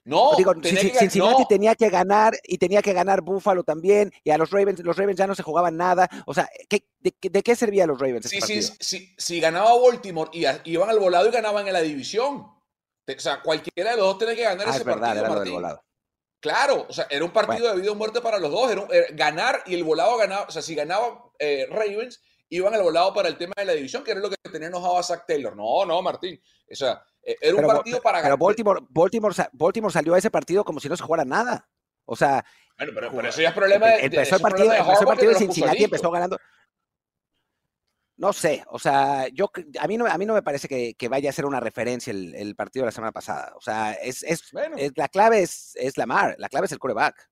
No, 0.05 0.35
digo, 0.35 0.53
Cincinnati 0.63 1.45
tenía 1.47 1.75
que 1.75 1.89
ganar 1.89 2.33
y 2.43 2.57
tenía 2.57 2.81
que 2.81 2.93
ganar 2.93 3.21
Buffalo 3.21 3.63
también 3.63 4.11
y 4.23 4.31
a 4.31 4.39
los 4.39 4.49
Ravens, 4.49 4.79
los 4.79 4.97
Ravens 4.97 5.19
ya 5.19 5.27
no 5.27 5.35
se 5.35 5.43
jugaban 5.43 5.77
nada. 5.77 6.09
O 6.25 6.33
sea, 6.33 6.49
de, 6.99 7.43
qué 7.43 7.55
servía 7.55 7.83
a 7.83 7.87
los 7.87 7.99
Ravens? 7.99 8.27
Sí, 8.27 8.41
sí, 8.41 8.61
sí, 8.79 9.13
si 9.15 9.39
ganaba 9.39 9.77
Baltimore 9.77 10.31
y 10.33 10.45
iban 10.71 10.89
al 10.89 10.97
volado 10.97 11.27
y 11.27 11.31
ganaban 11.31 11.67
en 11.67 11.73
la 11.73 11.81
división. 11.81 12.37
O 12.37 13.19
sea, 13.19 13.41
cualquiera 13.43 13.91
de 13.91 13.97
los 13.97 14.05
dos 14.07 14.17
tenía 14.17 14.35
que 14.35 14.43
ganar 14.43 14.67
ah, 14.69 14.75
ese 14.75 14.85
partido. 14.85 15.81
Claro, 16.39 16.85
o 16.87 16.93
sea, 16.93 17.07
era 17.09 17.25
un 17.25 17.31
partido 17.31 17.69
de 17.69 17.81
vida 17.81 17.91
o 17.91 17.95
muerte 17.95 18.21
para 18.21 18.39
los 18.39 18.51
dos. 18.51 18.71
Era, 18.71 18.87
ganar 19.11 19.61
y 19.65 19.75
el 19.75 19.83
volado 19.83 20.17
ganaba. 20.17 20.45
O 20.47 20.51
sea, 20.51 20.61
si 20.61 20.73
ganaba 20.73 21.31
eh, 21.37 21.67
Ravens, 21.69 22.21
iban 22.49 22.73
al 22.73 22.81
volado 22.81 23.13
para 23.13 23.27
el 23.27 23.37
tema 23.37 23.53
de 23.57 23.65
la 23.65 23.73
división, 23.73 24.03
que 24.03 24.11
era 24.11 24.21
lo 24.21 24.29
que 24.29 24.37
tenía 24.49 24.69
enojado 24.69 24.97
a 24.97 25.03
Zach 25.03 25.25
Taylor. 25.27 25.55
No, 25.55 25.85
no, 25.85 26.01
Martín. 26.01 26.41
O 26.71 26.75
sea, 26.75 27.01
e, 27.21 27.35
era 27.41 27.55
un 27.55 27.67
partido 27.67 28.01
para 28.01 28.19
ganar. 28.21 28.37
Pero 28.37 28.45
Baltimore, 28.45 28.81
Baltimore, 28.89 29.35
Baltimore 29.51 29.93
salió 29.93 30.13
a 30.13 30.17
ese 30.17 30.31
partido 30.31 30.63
como 30.63 30.79
si 30.79 30.87
no 30.87 30.95
se 30.95 31.03
jugara 31.03 31.25
nada. 31.25 31.67
O 32.05 32.15
sea. 32.15 32.43
Bueno, 32.77 32.93
pero, 32.95 33.27
eso 33.27 33.41
ya 33.41 33.49
es 33.49 33.55
problema 33.55 33.87
de. 33.87 34.05
Empezó 34.05 34.37
el 34.37 34.41
partido, 34.41 34.69
de, 34.69 34.77
empezó 34.77 35.01
el 35.01 35.07
partido 35.07 35.31
de 35.31 35.37
Cincinnati, 35.37 35.83
empezó 35.83 36.09
ganando. 36.09 36.37
No 38.19 38.33
sé, 38.33 38.65
o 38.67 38.77
sea, 38.77 39.29
yo 39.29 39.49
a 39.79 39.87
mí 39.87 39.97
no, 39.97 40.05
a 40.05 40.17
mí 40.17 40.25
no 40.25 40.33
me 40.33 40.41
parece 40.41 40.67
que, 40.67 41.07
vaya 41.07 41.29
a 41.29 41.33
ser 41.33 41.45
una 41.45 41.61
referencia 41.61 42.11
el, 42.11 42.53
partido 42.53 42.83
de 42.83 42.87
la 42.87 42.91
semana 42.91 43.13
pasada. 43.13 43.53
O 43.55 43.61
sea, 43.61 43.93
es, 43.93 44.23
es, 44.23 44.51
la 44.97 45.07
clave 45.07 45.41
es, 45.41 45.71
es 45.75 45.95
Lamar, 45.95 46.35
la 46.37 46.49
clave 46.49 46.65
es 46.65 46.73
el 46.73 46.79
coreback. 46.79 47.29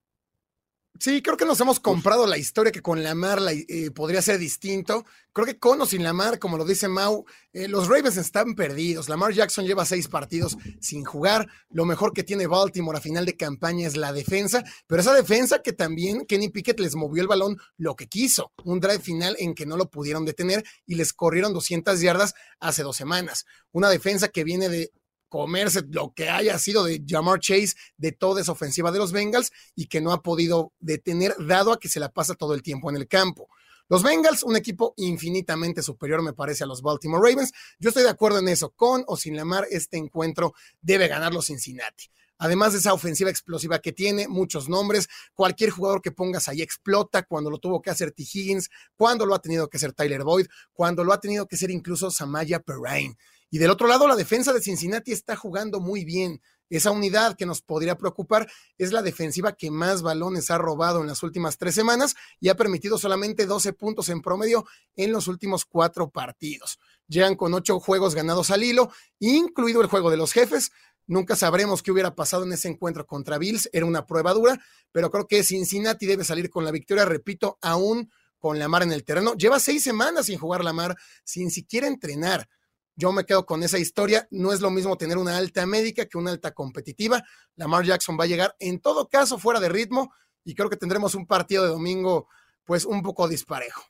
Sí, 0.99 1.21
creo 1.21 1.37
que 1.37 1.45
nos 1.45 1.59
hemos 1.59 1.79
comprado 1.79 2.25
la 2.25 2.37
historia 2.37 2.71
que 2.71 2.81
con 2.81 3.03
Lamar 3.03 3.41
la, 3.41 3.51
eh, 3.51 3.91
podría 3.93 4.21
ser 4.21 4.39
distinto. 4.39 5.05
Creo 5.33 5.45
que 5.45 5.59
con 5.59 5.79
o 5.81 5.85
sin 5.85 6.03
Lamar, 6.03 6.39
como 6.39 6.57
lo 6.57 6.65
dice 6.65 6.87
Mau, 6.87 7.25
eh, 7.53 7.67
los 7.67 7.87
Ravens 7.87 8.17
están 8.17 8.55
perdidos. 8.55 9.09
Lamar 9.09 9.33
Jackson 9.33 9.65
lleva 9.65 9.85
seis 9.85 10.07
partidos 10.07 10.57
sin 10.79 11.03
jugar. 11.03 11.47
Lo 11.69 11.85
mejor 11.85 12.13
que 12.13 12.23
tiene 12.23 12.47
Baltimore 12.47 12.97
a 12.97 13.01
final 13.01 13.25
de 13.25 13.37
campaña 13.37 13.85
es 13.85 13.97
la 13.97 14.13
defensa, 14.13 14.63
pero 14.87 15.01
esa 15.01 15.13
defensa 15.13 15.61
que 15.61 15.73
también 15.73 16.25
Kenny 16.25 16.49
Pickett 16.49 16.79
les 16.79 16.95
movió 16.95 17.21
el 17.21 17.27
balón 17.27 17.57
lo 17.77 17.95
que 17.95 18.07
quiso. 18.07 18.53
Un 18.63 18.79
drive 18.79 18.99
final 18.99 19.35
en 19.39 19.53
que 19.53 19.65
no 19.65 19.77
lo 19.77 19.91
pudieron 19.91 20.25
detener 20.25 20.63
y 20.85 20.95
les 20.95 21.13
corrieron 21.13 21.53
200 21.53 21.99
yardas 22.01 22.33
hace 22.59 22.83
dos 22.83 22.95
semanas. 22.95 23.45
Una 23.71 23.89
defensa 23.89 24.29
que 24.29 24.43
viene 24.43 24.69
de 24.69 24.91
comerse 25.29 25.83
lo 25.89 26.13
que 26.13 26.29
haya 26.29 26.57
sido 26.59 26.83
de 26.83 27.03
Jamar 27.05 27.39
Chase 27.39 27.73
de 27.97 28.11
toda 28.11 28.41
esa 28.41 28.51
ofensiva 28.51 28.91
de 28.91 28.99
los 28.99 29.11
Bengals 29.11 29.51
y 29.75 29.87
que 29.87 30.01
no 30.01 30.11
ha 30.11 30.21
podido 30.21 30.73
detener 30.79 31.35
dado 31.39 31.71
a 31.71 31.79
que 31.79 31.89
se 31.89 31.99
la 31.99 32.09
pasa 32.09 32.35
todo 32.35 32.53
el 32.53 32.61
tiempo 32.61 32.89
en 32.89 32.97
el 32.97 33.07
campo. 33.07 33.49
Los 33.89 34.03
Bengals, 34.03 34.43
un 34.43 34.57
equipo 34.57 34.93
infinitamente 34.97 35.81
superior, 35.81 36.21
me 36.21 36.33
parece, 36.33 36.65
a 36.65 36.67
los 36.67 36.81
Baltimore 36.81 37.21
Ravens. 37.29 37.53
Yo 37.79 37.89
estoy 37.89 38.03
de 38.03 38.09
acuerdo 38.09 38.39
en 38.39 38.49
eso. 38.49 38.71
Con 38.71 39.05
o 39.07 39.15
sin 39.15 39.37
Lamar, 39.37 39.65
este 39.71 39.95
encuentro 39.95 40.53
debe 40.81 41.07
ganarlo 41.07 41.41
Cincinnati. 41.41 42.09
Además 42.39 42.73
de 42.73 42.79
esa 42.79 42.93
ofensiva 42.93 43.29
explosiva 43.29 43.79
que 43.79 43.93
tiene, 43.93 44.27
muchos 44.27 44.69
nombres, 44.69 45.07
cualquier 45.33 45.71
jugador 45.71 46.01
que 46.01 46.11
pongas 46.11 46.47
ahí 46.49 46.61
explota, 46.61 47.23
cuando 47.23 47.49
lo 47.49 47.59
tuvo 47.59 47.81
que 47.81 47.89
hacer 47.89 48.11
T. 48.11 48.23
Higgins, 48.23 48.69
cuando 48.95 49.25
lo 49.25 49.33
ha 49.33 49.39
tenido 49.39 49.69
que 49.69 49.77
hacer 49.77 49.93
Tyler 49.93 50.23
Boyd, 50.23 50.47
cuando 50.73 51.03
lo 51.03 51.13
ha 51.13 51.19
tenido 51.19 51.47
que 51.47 51.55
hacer 51.55 51.71
incluso 51.71 52.11
Samaya 52.11 52.59
Perrine. 52.59 53.15
Y 53.49 53.59
del 53.59 53.69
otro 53.69 53.87
lado, 53.87 54.07
la 54.07 54.15
defensa 54.15 54.51
de 54.53 54.61
Cincinnati 54.61 55.11
está 55.11 55.35
jugando 55.35 55.79
muy 55.79 56.03
bien. 56.03 56.41
Esa 56.69 56.91
unidad 56.91 57.37
que 57.37 57.45
nos 57.45 57.61
podría 57.61 57.97
preocupar 57.97 58.49
es 58.77 58.91
la 58.91 59.01
defensiva 59.01 59.53
que 59.53 59.71
más 59.71 60.01
balones 60.01 60.51
ha 60.51 60.57
robado 60.57 60.99
en 60.99 61.07
las 61.07 61.23
últimas 61.23 61.57
tres 61.57 61.75
semanas 61.75 62.15
y 62.41 62.49
ha 62.49 62.55
permitido 62.55 62.97
solamente 62.97 63.45
12 63.45 63.71
puntos 63.73 64.09
en 64.09 64.21
promedio 64.21 64.65
en 64.97 65.13
los 65.13 65.27
últimos 65.27 65.63
cuatro 65.63 66.09
partidos. 66.09 66.77
Llegan 67.07 67.35
con 67.35 67.53
ocho 67.53 67.79
juegos 67.79 68.15
ganados 68.15 68.51
al 68.51 68.63
hilo, 68.63 68.91
incluido 69.19 69.81
el 69.81 69.87
juego 69.87 70.11
de 70.11 70.17
los 70.17 70.33
jefes. 70.33 70.71
Nunca 71.05 71.37
sabremos 71.37 71.81
qué 71.81 71.93
hubiera 71.93 72.15
pasado 72.15 72.43
en 72.43 72.51
ese 72.51 72.67
encuentro 72.67 73.07
contra 73.07 73.37
Bills, 73.37 73.69
era 73.71 73.85
una 73.85 74.05
prueba 74.05 74.33
dura, 74.33 74.59
pero 74.91 75.09
creo 75.09 75.25
que 75.25 75.41
Cincinnati 75.41 76.05
debe 76.05 76.25
salir 76.25 76.49
con 76.49 76.65
la 76.65 76.71
victoria, 76.71 77.05
repito, 77.05 77.57
aún 77.61 78.11
con 78.39 78.59
la 78.59 78.67
mar 78.67 78.83
en 78.83 78.91
el 78.91 79.05
terreno. 79.05 79.33
Lleva 79.35 79.61
seis 79.61 79.83
semanas 79.83 80.25
sin 80.25 80.37
jugar 80.37 80.65
la 80.65 80.73
mar, 80.73 80.97
sin 81.23 81.49
siquiera 81.49 81.87
entrenar. 81.87 82.49
Yo 82.97 83.11
me 83.11 83.25
quedo 83.25 83.45
con 83.45 83.61
esa 83.61 83.77
historia. 83.77 84.27
No 84.31 84.51
es 84.51 84.59
lo 84.59 84.71
mismo 84.71 84.97
tener 84.97 85.19
una 85.19 85.37
alta 85.37 85.67
médica 85.67 86.07
que 86.07 86.17
una 86.17 86.31
alta 86.31 86.53
competitiva. 86.53 87.23
Lamar 87.55 87.85
Jackson 87.85 88.17
va 88.19 88.23
a 88.23 88.27
llegar 88.27 88.55
en 88.59 88.79
todo 88.79 89.07
caso 89.07 89.37
fuera 89.37 89.59
de 89.59 89.69
ritmo 89.69 90.11
y 90.43 90.55
creo 90.55 90.67
que 90.67 90.77
tendremos 90.77 91.13
un 91.13 91.27
partido 91.27 91.63
de 91.63 91.69
domingo 91.69 92.27
pues 92.65 92.85
un 92.85 93.03
poco 93.03 93.27
disparejo. 93.27 93.83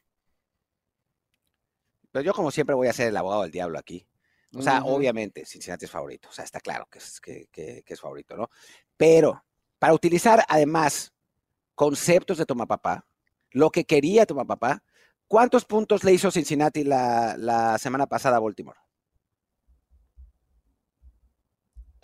Pero 2.11 2.25
yo 2.25 2.33
como 2.33 2.51
siempre 2.51 2.75
voy 2.75 2.89
a 2.89 2.93
ser 2.93 3.07
el 3.07 3.15
abogado 3.15 3.43
del 3.43 3.51
diablo 3.51 3.79
aquí. 3.79 4.05
O 4.53 4.61
sea, 4.61 4.83
obviamente 4.83 5.45
Cincinnati 5.45 5.85
es 5.85 5.91
favorito. 5.91 6.27
O 6.27 6.31
sea, 6.33 6.43
está 6.43 6.59
claro 6.59 6.87
que 6.91 6.99
es, 6.99 7.21
que, 7.21 7.83
es 7.85 8.01
favorito, 8.01 8.35
¿no? 8.35 8.49
Pero 8.97 9.41
para 9.79 9.93
utilizar 9.93 10.43
además 10.49 11.13
conceptos 11.75 12.39
de 12.39 12.45
Toma 12.45 12.65
Papá, 12.65 13.05
lo 13.51 13.69
que 13.69 13.85
quería 13.85 14.25
Toma 14.25 14.45
Papá, 14.45 14.83
¿cuántos 15.27 15.63
puntos 15.63 16.03
le 16.03 16.11
hizo 16.11 16.29
Cincinnati 16.29 16.83
la, 16.83 17.35
la 17.37 17.77
semana 17.77 18.07
pasada 18.07 18.37
a 18.37 18.39
Baltimore? 18.39 18.77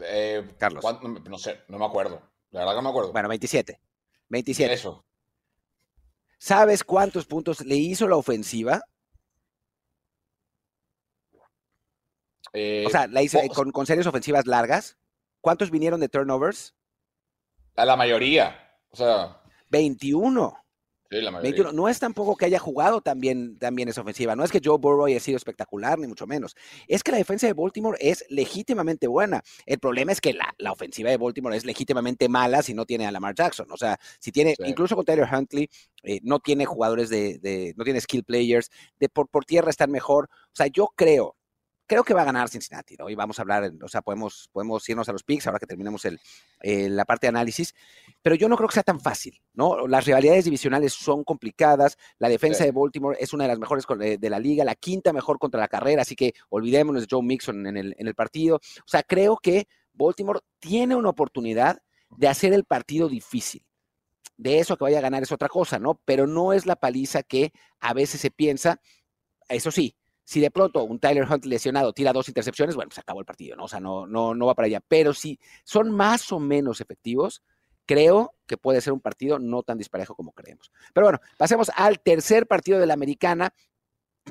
Eh, 0.05 0.48
Carlos. 0.57 0.83
No 1.29 1.38
sé, 1.38 1.62
no 1.67 1.77
me 1.77 1.86
acuerdo. 1.86 2.22
La 2.51 2.62
verdad 2.62 2.74
que 2.74 2.77
no 2.77 2.81
me 2.83 2.89
acuerdo. 2.89 3.12
Bueno, 3.12 3.29
27. 3.29 3.79
27. 4.29 4.74
Eso. 4.74 5.05
¿Sabes 6.38 6.83
cuántos 6.83 7.25
puntos 7.25 7.62
le 7.65 7.75
hizo 7.75 8.07
la 8.07 8.17
ofensiva? 8.17 8.81
o 12.55 12.89
sea, 12.89 13.07
la 13.07 13.24
hizo 13.24 13.39
con, 13.55 13.72
con, 13.72 13.86
series 13.86 14.05
ofensivas 14.05 14.45
largas. 14.45 14.98
¿Cuántos 15.41 15.72
vinieron 15.72 16.00
de 16.00 16.10
turnovers? 16.10 16.75
A 17.75 17.86
la 17.86 17.95
mayoría. 17.95 18.77
O 18.89 18.95
sea. 18.95 19.41
21. 19.69 20.62
No 21.74 21.89
es 21.89 22.00
tampoco 22.00 22.36
que 22.36 22.46
haya 22.46 22.60
jugado 22.60 23.01
también, 23.01 23.58
también 23.58 23.89
esa 23.89 24.01
ofensiva. 24.01 24.36
No 24.36 24.43
es 24.43 24.51
que 24.51 24.62
Joe 24.63 24.77
Burrow 24.77 25.05
haya 25.05 25.20
sido 25.20 25.38
espectacular, 25.38 26.00
ni 26.00 26.08
mucho 26.08 26.27
menos. 26.27 26.55
Es 26.88 27.03
que 27.03 27.12
la 27.12 27.17
defensa 27.17 27.48
de 27.48 27.53
Baltimore 27.53 27.98
es 28.00 28.25
legítimamente 28.29 29.08
buena. 29.08 29.43
El 29.65 29.79
problema 29.79 30.12
es 30.12 30.22
que 30.22 30.34
la, 30.34 30.72
ofensiva 30.72 31.10
de 31.10 31.17
Baltimore 31.17 31.55
es 31.55 31.65
legítimamente 31.65 32.29
mala 32.29 32.62
si 32.62 32.74
no 32.74 32.86
tiene 32.86 33.05
a 33.05 33.12
Lamar 33.12 33.36
Jackson. 33.36 33.67
O 33.72 33.77
sea, 33.77 34.00
si 34.20 34.32
tiene, 34.32 34.55
incluso 34.65 34.96
con 34.96 35.05
Taylor 35.05 35.29
Huntley, 35.32 35.70
eh, 36.03 36.20
no 36.24 36.39
tiene 36.39 36.65
jugadores 36.65 37.10
de, 37.10 37.74
no 37.77 37.84
tiene 37.84 38.01
skill 38.01 38.24
players, 38.24 38.72
de 39.00 39.10
por, 39.10 39.27
por 39.27 39.46
tierra 39.46 39.70
están 39.70 39.91
mejor. 39.91 40.29
O 40.32 40.55
sea, 40.55 40.67
yo 40.67 40.89
creo 40.96 41.36
creo 41.86 42.04
que 42.04 42.13
va 42.13 42.22
a 42.22 42.25
ganar 42.25 42.50
Cincinnati, 42.50 42.96
¿no? 42.98 43.10
Y 43.10 43.16
vamos 43.16 43.40
a 43.40 43.42
hablar, 43.42 43.72
o 43.82 43.88
sea, 43.88 44.02
podemos, 44.02 44.50
podemos 44.52 44.88
irnos 44.88 45.08
a 45.10 45.12
los 45.12 45.24
picks 45.24 45.48
ahora 45.48 45.60
que 45.60 45.66
terminemos 45.66 46.06
el, 46.06 46.20
la 46.96 47.06
parte 47.06 47.28
de 47.28 47.30
análisis, 47.30 47.74
pero 48.22 48.36
yo 48.36 48.48
no 48.48 48.56
creo 48.56 48.70
que 48.70 48.75
sea 48.75 48.84
tan 48.84 49.00
fácil, 49.00 49.42
¿no? 49.54 49.88
Las 49.88 50.06
rivalidades 50.06 50.46
divisionales 50.46 50.94
son 50.94 51.24
complicadas, 51.24 51.98
la 52.20 52.30
defensa 52.30 52.63
de 52.63 52.72
Baltimore 52.72 53.18
es 53.20 53.34
una 53.34 53.46
de 53.46 53.50
las 53.50 53.60
mejores 53.60 53.86
de, 54.20 54.30
la 54.30 54.40
liga, 54.40 54.63
la 54.63 54.75
quinta 54.75 55.13
mejor 55.13 55.40
contra 55.40 55.60
la 55.60 55.68
carrera, 55.68 56.02
así 56.02 56.16
que 56.16 56.34
olvidémonos 56.50 57.04
de 57.04 57.08
Joe 57.10 57.24
Mixon 57.24 57.68
en 57.68 57.78
el, 57.78 57.96
en 57.98 58.08
el 58.08 58.16
partido. 58.16 58.58
O 58.58 58.88
sea, 58.88 59.04
creo 59.04 59.38
que 59.38 59.68
Baltimore 59.94 60.40
tiene 60.60 60.96
una 60.96 61.10
oportunidad 61.10 61.82
de 62.10 62.28
hacer 62.28 62.54
el 62.54 62.66
partido 62.66 63.10
difícil. 63.10 63.66
De 64.36 64.60
eso 64.60 64.78
que 64.78 64.84
vaya 64.84 64.98
a 64.98 65.02
ganar 65.02 65.24
es 65.24 65.32
otra 65.32 65.48
cosa, 65.48 65.80
¿no? 65.80 66.02
Pero 66.06 66.25
no 66.28 66.54
es 66.54 66.66
la 66.66 66.75
paliza 66.75 67.24
que 67.24 67.54
a 67.80 67.94
veces 67.94 68.20
se 68.20 68.32
piensa. 68.32 68.82
Eso 69.48 69.70
sí, 69.70 69.96
si 70.24 70.39
de 70.39 70.51
pronto 70.51 70.84
un 70.84 71.00
Tyler 71.00 71.27
Hunt 71.30 71.46
lesionado 71.46 71.94
tira 71.94 72.13
dos 72.13 72.27
intercepciones, 72.27 72.75
bueno, 72.75 72.92
se 72.92 73.01
acabó 73.01 73.20
el 73.20 73.25
partido, 73.25 73.56
¿no? 73.56 73.65
O 73.65 73.68
sea, 73.68 73.80
no, 73.80 74.08
no, 74.08 74.34
no 74.34 74.46
va 74.46 74.56
para 74.56 74.68
allá. 74.68 74.82
Pero 74.88 75.13
si 75.13 75.39
son 75.63 75.92
más 75.92 76.32
o 76.32 76.39
menos 76.39 76.82
efectivos, 76.82 77.44
creo 77.86 78.34
que 78.48 78.58
puede 78.58 78.82
ser 78.82 78.94
un 78.94 79.01
partido 79.01 79.39
no 79.39 79.63
tan 79.63 79.77
disparejo 79.77 80.15
como 80.15 80.32
creemos. 80.32 80.72
Pero 80.94 81.06
bueno, 81.06 81.20
pasemos 81.38 81.72
al 81.75 82.00
tercer 82.00 82.48
partido 82.48 82.80
de 82.80 82.86
la 82.86 82.94
americana, 82.94 83.53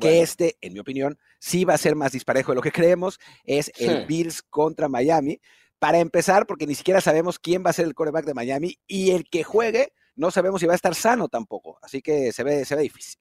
que 0.00 0.22
este, 0.22 0.56
en 0.60 0.72
mi 0.72 0.78
opinión, 0.78 1.18
sí 1.38 1.64
va 1.64 1.74
a 1.74 1.78
ser 1.78 1.94
más 1.94 2.12
disparejo 2.12 2.52
de 2.52 2.56
lo 2.56 2.62
que 2.62 2.72
creemos, 2.72 3.20
es 3.44 3.70
el 3.76 4.06
Bills 4.06 4.42
contra 4.42 4.88
Miami. 4.88 5.40
Para 5.78 5.98
empezar, 5.98 6.46
porque 6.46 6.66
ni 6.66 6.76
siquiera 6.76 7.00
sabemos 7.00 7.40
quién 7.40 7.64
va 7.66 7.70
a 7.70 7.72
ser 7.72 7.86
el 7.86 7.94
quarterback 7.94 8.24
de 8.24 8.34
Miami 8.34 8.78
y 8.86 9.10
el 9.10 9.28
que 9.28 9.42
juegue, 9.42 9.92
no 10.14 10.30
sabemos 10.30 10.60
si 10.60 10.66
va 10.66 10.74
a 10.74 10.76
estar 10.76 10.94
sano 10.94 11.28
tampoco. 11.28 11.78
Así 11.82 12.00
que 12.00 12.32
se 12.32 12.44
ve, 12.44 12.64
se 12.64 12.76
ve 12.76 12.82
difícil. 12.82 13.20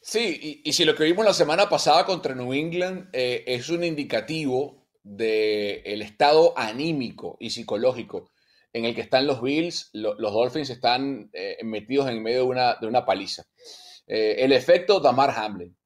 Sí, 0.00 0.62
y, 0.64 0.72
si 0.72 0.84
lo 0.84 0.94
que 0.94 1.04
vimos 1.04 1.24
la 1.24 1.34
semana 1.34 1.68
pasada 1.68 2.06
contra 2.06 2.34
New 2.34 2.52
England 2.52 3.08
eh, 3.12 3.44
es 3.46 3.68
un 3.68 3.84
indicativo 3.84 4.86
del 5.02 6.02
estado 6.02 6.54
anímico 6.56 7.36
y 7.40 7.50
psicológico 7.50 8.30
en 8.72 8.84
el 8.84 8.94
que 8.94 9.00
están 9.00 9.26
los 9.26 9.42
Bills, 9.42 9.90
los 9.92 10.32
Dolphins 10.32 10.70
están 10.70 11.30
eh, 11.32 11.56
metidos 11.64 12.08
en 12.08 12.22
medio 12.22 12.38
de 12.38 12.44
una, 12.44 12.74
de 12.74 12.86
una 12.86 13.04
paliza. 13.04 13.44
Eh, 14.06 14.36
el 14.38 14.52
efecto 14.52 15.00
Damar 15.00 15.30
Hamlin. 15.30 15.76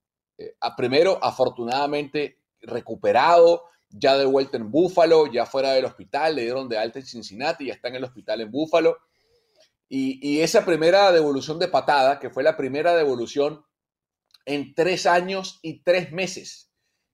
primero, 0.76 1.18
afortunadamente, 1.22 2.38
recuperado 2.60 3.64
ya 3.92 4.16
de 4.16 4.24
vuelta 4.24 4.56
en 4.56 4.70
Buffalo, 4.70 5.26
ya 5.26 5.46
fuera 5.46 5.72
del 5.72 5.84
hospital, 5.84 6.36
le 6.36 6.42
dieron 6.42 6.68
de 6.68 6.78
alta 6.78 6.98
en 6.98 7.06
Cincinnati, 7.06 7.66
ya 7.66 7.74
está 7.74 7.88
en 7.88 7.96
el 7.96 8.04
hospital 8.04 8.40
en 8.40 8.50
Buffalo. 8.50 8.98
Y, 9.88 10.40
esa 10.40 10.64
primera 10.64 11.12
devolución 11.12 11.58
de 11.58 11.68
patada, 11.68 12.18
que 12.18 12.30
fue 12.30 12.42
la 12.42 12.56
primera 12.56 12.96
devolución 12.96 13.62
en 14.44 14.74
tres 14.74 15.06
años 15.06 15.58
y 15.62 15.82
tres 15.82 16.12
meses 16.12 16.70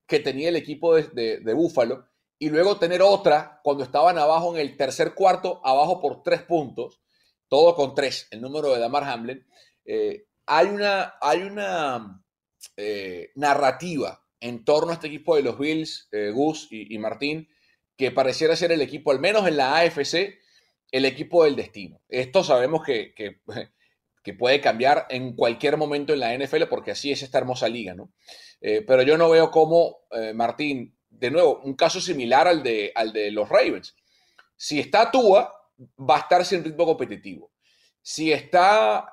que 0.07 0.19
tenía 0.19 0.49
el 0.49 0.55
equipo 0.55 0.95
de, 0.95 1.39
de, 1.39 1.53
Buffalo, 1.53 2.07
y 2.39 2.49
luego 2.49 2.79
tener 2.79 3.01
otra 3.01 3.59
cuando 3.63 3.83
estaban 3.83 4.17
abajo 4.17 4.55
en 4.55 4.61
el 4.61 4.75
tercer 4.75 5.13
cuarto, 5.13 5.61
abajo 5.63 5.99
por 5.99 6.23
tres 6.23 6.41
puntos, 6.41 7.01
todo 7.47 7.75
con 7.75 7.93
tres, 7.93 8.27
el 8.31 8.41
número 8.41 8.73
de 8.73 8.79
Damar 8.79 9.03
Hamlin, 9.03 9.45
eh, 9.85 10.25
hay 10.45 10.67
una, 10.67 11.15
hay 11.21 11.43
una 11.43 12.23
eh, 12.75 13.31
narrativa 13.35 14.23
en 14.39 14.63
torno 14.63 14.91
a 14.91 14.93
este 14.95 15.07
equipo 15.07 15.35
de 15.35 15.43
los 15.43 15.59
Bills, 15.59 16.07
eh, 16.11 16.31
Gus 16.31 16.67
y, 16.71 16.97
Martín, 16.97 17.49
que 17.97 18.11
pareciera 18.11 18.55
ser 18.55 18.71
el 18.71 18.81
equipo, 18.81 19.11
al 19.11 19.19
menos 19.19 19.47
en 19.47 19.57
la 19.57 19.77
AFC, 19.77 20.39
el 20.91 21.05
equipo 21.05 21.43
del 21.43 21.55
destino. 21.55 22.01
Esto 22.07 22.43
sabemos 22.43 22.83
que, 22.83 23.13
puede 24.37 24.61
cambiar 24.61 25.07
en 25.09 25.35
cualquier 25.35 25.77
momento 25.77 26.13
en 26.13 26.19
la 26.19 26.37
NFL 26.37 26.63
porque 26.69 26.91
así 26.91 27.11
es 27.11 27.23
esta 27.23 27.37
hermosa 27.37 27.67
liga, 27.67 27.95
¿no? 27.95 28.13
Eh, 28.61 28.83
pero 28.85 29.01
yo 29.01 29.17
no 29.17 29.29
veo 29.29 29.49
cómo, 29.49 30.01
eh, 30.11 30.33
Martín, 30.33 30.97
de 31.09 31.31
nuevo, 31.31 31.61
un 31.63 31.75
caso 31.75 31.99
similar 31.99 32.47
al 32.47 32.61
de, 32.61 32.91
al 32.93 33.13
de 33.13 33.31
los 33.31 33.49
Ravens. 33.49 33.95
Si 34.55 34.79
está 34.79 35.09
Tua, 35.09 35.53
va 35.97 36.17
a 36.17 36.19
estar 36.19 36.45
sin 36.45 36.63
ritmo 36.63 36.85
competitivo. 36.85 37.51
Si 38.01 38.31
está 38.31 39.09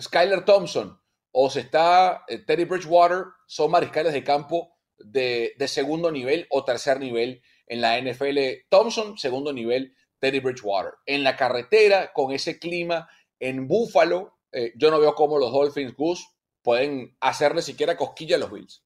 Skyler 0.00 0.44
Thompson, 0.44 1.00
o 1.32 1.48
se 1.50 1.60
está 1.60 2.24
eh, 2.28 2.38
Teddy 2.38 2.64
Bridgewater, 2.64 3.24
son 3.46 3.70
mariscales 3.70 4.12
de 4.12 4.22
campo 4.22 4.76
de, 4.98 5.54
segundo 5.66 6.12
nivel 6.12 6.46
o 6.50 6.64
tercer 6.64 7.00
nivel 7.00 7.42
en 7.66 7.80
la 7.80 7.98
NFL. 7.98 8.38
Thompson, 8.68 9.18
segundo 9.18 9.52
nivel, 9.52 9.94
Teddy 10.20 10.40
Bridgewater. 10.40 10.92
En 11.06 11.24
la 11.24 11.36
carretera, 11.36 12.12
con 12.12 12.32
ese 12.32 12.58
clima, 12.58 13.08
en 13.42 13.66
Buffalo, 13.66 14.38
eh, 14.52 14.72
yo 14.76 14.90
no 14.92 15.00
veo 15.00 15.16
cómo 15.16 15.36
los 15.36 15.50
Dolphins 15.50 15.96
Goose 15.96 16.22
pueden 16.62 17.16
hacerle 17.20 17.60
siquiera 17.60 17.96
cosquilla 17.96 18.36
a 18.36 18.38
los 18.38 18.52
Bills. 18.52 18.84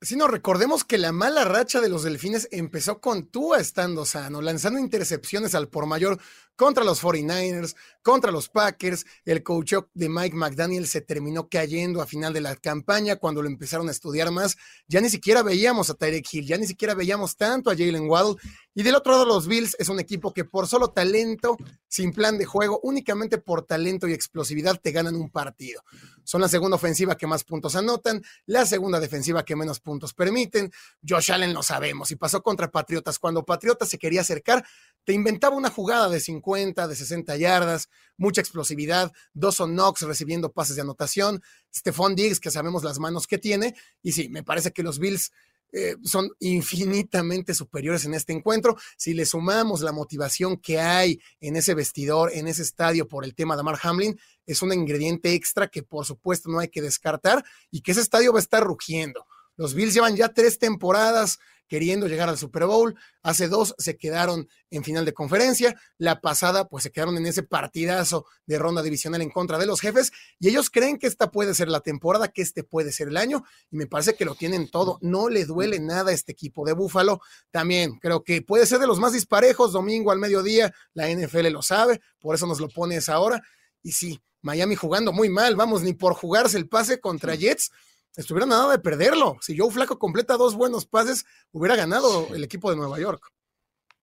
Si 0.00 0.16
no, 0.16 0.28
recordemos 0.28 0.84
que 0.84 0.96
la 0.96 1.12
mala 1.12 1.44
racha 1.44 1.80
de 1.80 1.88
los 1.88 2.04
Delfines 2.04 2.48
empezó 2.52 3.00
con 3.00 3.26
Tua 3.26 3.58
estando 3.58 4.04
sano, 4.04 4.42
lanzando 4.42 4.78
intercepciones 4.78 5.56
al 5.56 5.68
por 5.68 5.86
mayor 5.86 6.20
contra 6.56 6.84
los 6.84 7.02
49ers, 7.02 7.74
contra 8.02 8.30
los 8.30 8.48
Packers. 8.48 9.06
El 9.24 9.42
coach 9.42 9.74
de 9.94 10.08
Mike 10.08 10.36
McDaniel 10.36 10.86
se 10.86 11.00
terminó 11.00 11.48
cayendo 11.48 12.02
a 12.02 12.06
final 12.06 12.32
de 12.32 12.40
la 12.40 12.56
campaña 12.56 13.16
cuando 13.16 13.42
lo 13.42 13.48
empezaron 13.48 13.88
a 13.88 13.92
estudiar 13.92 14.30
más. 14.30 14.56
Ya 14.86 15.00
ni 15.00 15.10
siquiera 15.10 15.42
veíamos 15.42 15.90
a 15.90 15.94
Tyreek 15.94 16.26
Hill, 16.32 16.46
ya 16.46 16.56
ni 16.56 16.66
siquiera 16.66 16.94
veíamos 16.94 17.36
tanto 17.36 17.70
a 17.70 17.76
Jalen 17.76 18.08
Waddle. 18.08 18.36
Y 18.74 18.82
del 18.82 18.94
otro 18.94 19.12
lado, 19.12 19.26
los 19.26 19.46
Bills 19.46 19.76
es 19.78 19.88
un 19.88 20.00
equipo 20.00 20.32
que 20.32 20.44
por 20.44 20.66
solo 20.66 20.88
talento, 20.88 21.56
sin 21.88 22.12
plan 22.12 22.38
de 22.38 22.46
juego, 22.46 22.80
únicamente 22.82 23.38
por 23.38 23.66
talento 23.66 24.08
y 24.08 24.14
explosividad 24.14 24.80
te 24.80 24.92
ganan 24.92 25.14
un 25.14 25.30
partido. 25.30 25.82
Son 26.24 26.40
la 26.40 26.48
segunda 26.48 26.76
ofensiva 26.76 27.16
que 27.16 27.26
más 27.26 27.44
puntos 27.44 27.76
anotan, 27.76 28.22
la 28.46 28.64
segunda 28.64 29.00
defensiva 29.00 29.44
que 29.44 29.56
menos 29.56 29.80
puntos 29.80 30.14
permiten. 30.14 30.70
Josh 31.06 31.32
Allen 31.32 31.52
lo 31.52 31.62
sabemos 31.62 32.10
y 32.12 32.16
pasó 32.16 32.42
contra 32.42 32.70
Patriotas. 32.70 33.18
Cuando 33.18 33.44
Patriotas 33.44 33.88
se 33.88 33.98
quería 33.98 34.20
acercar, 34.22 34.64
te 35.04 35.12
inventaba 35.12 35.56
una 35.56 35.70
jugada 35.70 36.08
de 36.08 36.20
50, 36.20 36.41
de 36.42 36.96
60 36.96 37.36
yardas, 37.36 37.88
mucha 38.16 38.40
explosividad, 38.40 39.12
Dawson 39.32 39.72
Knox 39.72 40.02
recibiendo 40.02 40.52
pases 40.52 40.76
de 40.76 40.82
anotación, 40.82 41.42
Stephon 41.74 42.14
Diggs, 42.14 42.40
que 42.40 42.50
sabemos 42.50 42.84
las 42.84 42.98
manos 42.98 43.26
que 43.26 43.38
tiene, 43.38 43.74
y 44.02 44.12
sí, 44.12 44.28
me 44.28 44.42
parece 44.42 44.72
que 44.72 44.82
los 44.82 44.98
Bills 44.98 45.32
eh, 45.74 45.96
son 46.04 46.28
infinitamente 46.38 47.54
superiores 47.54 48.04
en 48.04 48.12
este 48.12 48.34
encuentro. 48.34 48.76
Si 48.98 49.14
le 49.14 49.24
sumamos 49.24 49.80
la 49.80 49.92
motivación 49.92 50.58
que 50.58 50.78
hay 50.78 51.18
en 51.40 51.56
ese 51.56 51.74
vestidor, 51.74 52.30
en 52.34 52.46
ese 52.46 52.60
estadio 52.60 53.08
por 53.08 53.24
el 53.24 53.34
tema 53.34 53.56
de 53.56 53.62
Mark 53.62 53.80
Hamlin, 53.82 54.18
es 54.44 54.60
un 54.60 54.72
ingrediente 54.74 55.32
extra 55.32 55.68
que 55.68 55.82
por 55.82 56.04
supuesto 56.04 56.50
no 56.50 56.58
hay 56.58 56.68
que 56.68 56.82
descartar 56.82 57.42
y 57.70 57.80
que 57.80 57.92
ese 57.92 58.02
estadio 58.02 58.32
va 58.32 58.38
a 58.38 58.42
estar 58.42 58.62
rugiendo. 58.62 59.26
Los 59.62 59.74
Bills 59.74 59.94
llevan 59.94 60.16
ya 60.16 60.28
tres 60.28 60.58
temporadas 60.58 61.38
queriendo 61.68 62.08
llegar 62.08 62.28
al 62.28 62.36
Super 62.36 62.66
Bowl. 62.66 62.96
Hace 63.22 63.46
dos 63.46 63.76
se 63.78 63.96
quedaron 63.96 64.48
en 64.70 64.82
final 64.82 65.04
de 65.04 65.14
conferencia. 65.14 65.80
La 65.98 66.20
pasada, 66.20 66.68
pues 66.68 66.82
se 66.82 66.90
quedaron 66.90 67.16
en 67.16 67.26
ese 67.26 67.44
partidazo 67.44 68.26
de 68.44 68.58
ronda 68.58 68.82
divisional 68.82 69.22
en 69.22 69.30
contra 69.30 69.56
de 69.56 69.66
los 69.66 69.80
jefes. 69.80 70.10
Y 70.40 70.48
ellos 70.48 70.68
creen 70.68 70.98
que 70.98 71.06
esta 71.06 71.30
puede 71.30 71.54
ser 71.54 71.68
la 71.68 71.78
temporada, 71.78 72.26
que 72.26 72.42
este 72.42 72.64
puede 72.64 72.90
ser 72.90 73.06
el 73.06 73.16
año. 73.16 73.44
Y 73.70 73.76
me 73.76 73.86
parece 73.86 74.16
que 74.16 74.24
lo 74.24 74.34
tienen 74.34 74.68
todo. 74.68 74.98
No 75.00 75.28
le 75.28 75.44
duele 75.44 75.78
nada 75.78 76.10
a 76.10 76.14
este 76.14 76.32
equipo 76.32 76.66
de 76.66 76.72
Búfalo. 76.72 77.20
También 77.52 78.00
creo 78.00 78.24
que 78.24 78.42
puede 78.42 78.66
ser 78.66 78.80
de 78.80 78.88
los 78.88 78.98
más 78.98 79.12
disparejos. 79.12 79.72
Domingo 79.72 80.10
al 80.10 80.18
mediodía, 80.18 80.74
la 80.92 81.08
NFL 81.08 81.46
lo 81.52 81.62
sabe. 81.62 82.00
Por 82.18 82.34
eso 82.34 82.48
nos 82.48 82.58
lo 82.58 82.68
pone 82.68 82.96
esa 82.96 83.20
hora. 83.20 83.40
Y 83.80 83.92
sí, 83.92 84.20
Miami 84.40 84.74
jugando 84.74 85.12
muy 85.12 85.28
mal. 85.28 85.54
Vamos, 85.54 85.82
ni 85.82 85.94
por 85.94 86.14
jugarse 86.14 86.58
el 86.58 86.68
pase 86.68 87.00
contra 87.00 87.36
Jets 87.36 87.70
estuvieran 88.16 88.48
nada 88.48 88.70
de 88.70 88.78
perderlo. 88.78 89.38
Si 89.40 89.56
Joe 89.56 89.70
Flaco 89.70 89.98
completa 89.98 90.36
dos 90.36 90.54
buenos 90.54 90.86
pases, 90.86 91.24
hubiera 91.52 91.76
ganado 91.76 92.28
el 92.34 92.44
equipo 92.44 92.70
de 92.70 92.76
Nueva 92.76 92.98
York. 92.98 93.32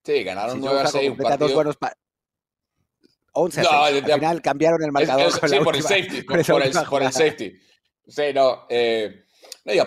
Sí, 0.04 0.24
ganaron 0.24 0.60
nueve 0.60 0.82
a 0.82 0.88
6. 0.88 1.14
dos 1.38 1.54
buenos 1.54 1.78
11 3.32 3.62
no, 3.62 3.70
Al 3.70 4.04
final 4.04 4.42
cambiaron 4.42 4.84
el 4.84 4.92
marcador. 4.92 5.32
sí, 5.32 5.60
por 5.64 5.76
el 5.76 5.84
safety. 5.84 6.24
Por, 6.24 6.40
el, 6.40 7.14
safety. 7.14 7.54
Sí, 8.08 8.24
no, 8.34 8.66
eh, 8.70 9.24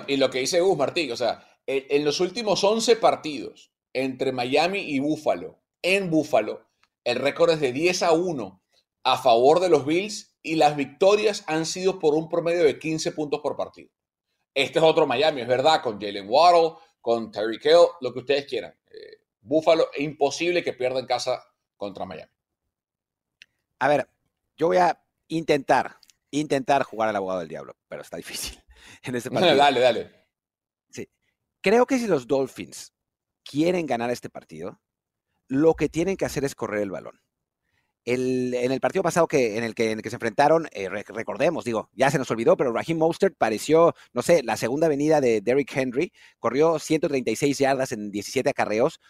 y 0.06 0.16
lo 0.16 0.30
que 0.30 0.38
dice 0.38 0.60
Gus 0.60 0.78
Martín, 0.78 1.10
o 1.12 1.16
sea, 1.16 1.44
en, 1.66 2.04
los 2.04 2.20
últimos 2.20 2.62
11 2.62 2.96
partidos 2.96 3.72
entre 3.92 4.32
Miami 4.32 4.80
y 4.80 5.00
Buffalo, 5.00 5.60
en 5.82 6.10
Buffalo, 6.10 6.68
el 7.04 7.16
récord 7.16 7.50
es 7.50 7.60
de 7.60 7.72
10 7.72 8.02
a 8.04 8.12
1 8.12 8.62
a 9.04 9.18
favor 9.18 9.60
de 9.60 9.68
los 9.68 9.84
Bills 9.84 10.36
y 10.42 10.54
las 10.54 10.76
victorias 10.76 11.44
han 11.46 11.66
sido 11.66 11.98
por 11.98 12.14
un 12.14 12.28
promedio 12.28 12.62
de 12.62 12.78
15 12.78 13.12
puntos 13.12 13.40
por 13.40 13.56
partido. 13.56 13.90
Este 14.54 14.78
es 14.78 14.84
otro 14.84 15.06
Miami, 15.06 15.40
es 15.40 15.48
verdad, 15.48 15.82
con 15.82 16.00
Jalen 16.00 16.26
Waddle, 16.28 16.78
con 17.00 17.30
Terry 17.30 17.58
Hill, 17.62 17.86
lo 18.00 18.12
que 18.12 18.20
ustedes 18.20 18.46
quieran. 18.46 18.74
Eh, 18.90 19.18
Buffalo, 19.40 19.88
es 19.92 20.00
imposible 20.02 20.62
que 20.62 20.72
pierda 20.72 21.00
en 21.00 21.06
casa 21.06 21.42
contra 21.76 22.04
Miami. 22.04 22.30
A 23.78 23.88
ver, 23.88 24.08
yo 24.56 24.68
voy 24.68 24.76
a 24.76 25.02
intentar, 25.28 25.96
intentar 26.30 26.82
jugar 26.84 27.08
al 27.08 27.16
abogado 27.16 27.40
del 27.40 27.48
diablo, 27.48 27.76
pero 27.88 28.02
está 28.02 28.16
difícil 28.16 28.62
en 29.02 29.16
este 29.16 29.30
partido. 29.32 29.56
dale, 29.56 29.80
dale. 29.80 30.26
Sí. 30.90 31.08
Creo 31.60 31.86
que 31.86 31.98
si 31.98 32.06
los 32.06 32.26
Dolphins 32.26 32.92
quieren 33.42 33.86
ganar 33.86 34.10
este 34.10 34.30
partido, 34.30 34.80
lo 35.48 35.74
que 35.74 35.88
tienen 35.88 36.16
que 36.16 36.24
hacer 36.24 36.44
es 36.44 36.54
correr 36.54 36.82
el 36.82 36.90
balón 36.90 37.20
en 38.04 38.72
el 38.72 38.80
partido 38.80 39.02
pasado 39.02 39.26
que, 39.28 39.56
en, 39.56 39.64
el 39.64 39.74
que, 39.74 39.96
se 40.10 40.16
enfrentaron, 40.16 40.68
eh, 40.72 40.88
recordemos, 40.88 41.64
digo, 41.64 41.88
ya 41.92 42.10
se 42.10 42.18
nos 42.18 42.30
olvidó, 42.30 42.56
pero 42.56 42.72
Raheem 42.72 42.98
Mostert 42.98 43.36
pareció, 43.36 43.94
no 44.12 44.22
sé, 44.22 44.42
la 44.42 44.56
segunda 44.56 44.88
venida 44.88 45.20
de 45.20 45.40
Derrick 45.40 45.76
Henry, 45.76 46.12
corrió 46.38 46.78
136 46.78 47.58
yardas 47.58 47.92
en 47.92 48.10
17 48.10 48.50
acarreos. 48.50 49.00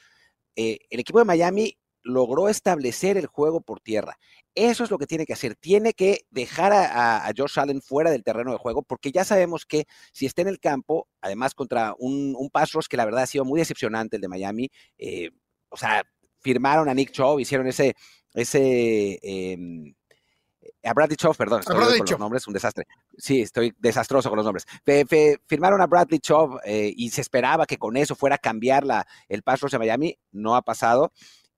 Eh, 0.56 0.78
el 0.90 1.00
equipo 1.00 1.18
de 1.18 1.24
Miami 1.24 1.78
logró 2.02 2.48
establecer 2.48 3.16
el 3.16 3.26
juego 3.26 3.60
por 3.60 3.80
tierra. 3.80 4.18
Eso 4.54 4.84
es 4.84 4.90
lo 4.90 4.98
que 4.98 5.06
tiene 5.06 5.24
que 5.24 5.32
hacer. 5.32 5.54
Tiene 5.54 5.94
que 5.94 6.26
dejar 6.30 6.72
a, 6.74 7.30
Josh 7.36 7.58
Allen 7.58 7.80
fuera 7.80 8.10
del 8.10 8.24
terreno 8.24 8.52
de 8.52 8.58
juego, 8.58 8.82
porque 8.82 9.12
ya 9.12 9.24
sabemos 9.24 9.64
que 9.64 9.86
si 10.12 10.26
está 10.26 10.42
en 10.42 10.48
el 10.48 10.58
campo, 10.58 11.08
además 11.20 11.54
contra 11.54 11.94
un, 11.98 12.34
un 12.36 12.50
pass 12.50 12.72
rush 12.72 12.86
que 12.88 12.96
la 12.96 13.04
verdad 13.04 13.22
ha 13.22 13.26
sido 13.26 13.44
muy 13.44 13.60
decepcionante 13.60 14.16
el 14.16 14.22
de 14.22 14.28
Miami, 14.28 14.70
eh, 14.98 15.30
o 15.70 15.76
sea, 15.76 16.04
firmaron 16.40 16.88
a 16.88 16.94
Nick 16.94 17.12
Chubb, 17.12 17.38
hicieron 17.38 17.66
ese, 17.66 17.94
ese 18.34 19.18
em, 19.22 19.94
a 20.84 20.92
Bradley 20.94 21.16
Chubb, 21.16 21.36
perdón, 21.36 21.60
estoy 21.60 21.76
con 21.76 22.06
los 22.08 22.18
nombres, 22.18 22.46
un 22.46 22.54
desastre. 22.54 22.86
Sí, 23.16 23.42
estoy 23.42 23.74
desastroso 23.78 24.28
con 24.28 24.36
los 24.36 24.44
nombres. 24.44 24.66
firmaron 25.46 25.80
a 25.80 25.86
Bradley 25.86 26.18
Chubb 26.18 26.60
eh, 26.64 26.92
y 26.96 27.10
se 27.10 27.20
esperaba 27.20 27.66
que 27.66 27.78
con 27.78 27.96
eso 27.96 28.14
fuera 28.14 28.36
a 28.36 28.38
cambiar 28.38 28.84
la, 28.84 29.06
el 29.28 29.42
pass 29.42 29.60
rush 29.60 29.72
de 29.72 29.78
Miami, 29.78 30.18
no 30.32 30.56
ha 30.56 30.62
pasado 30.62 31.12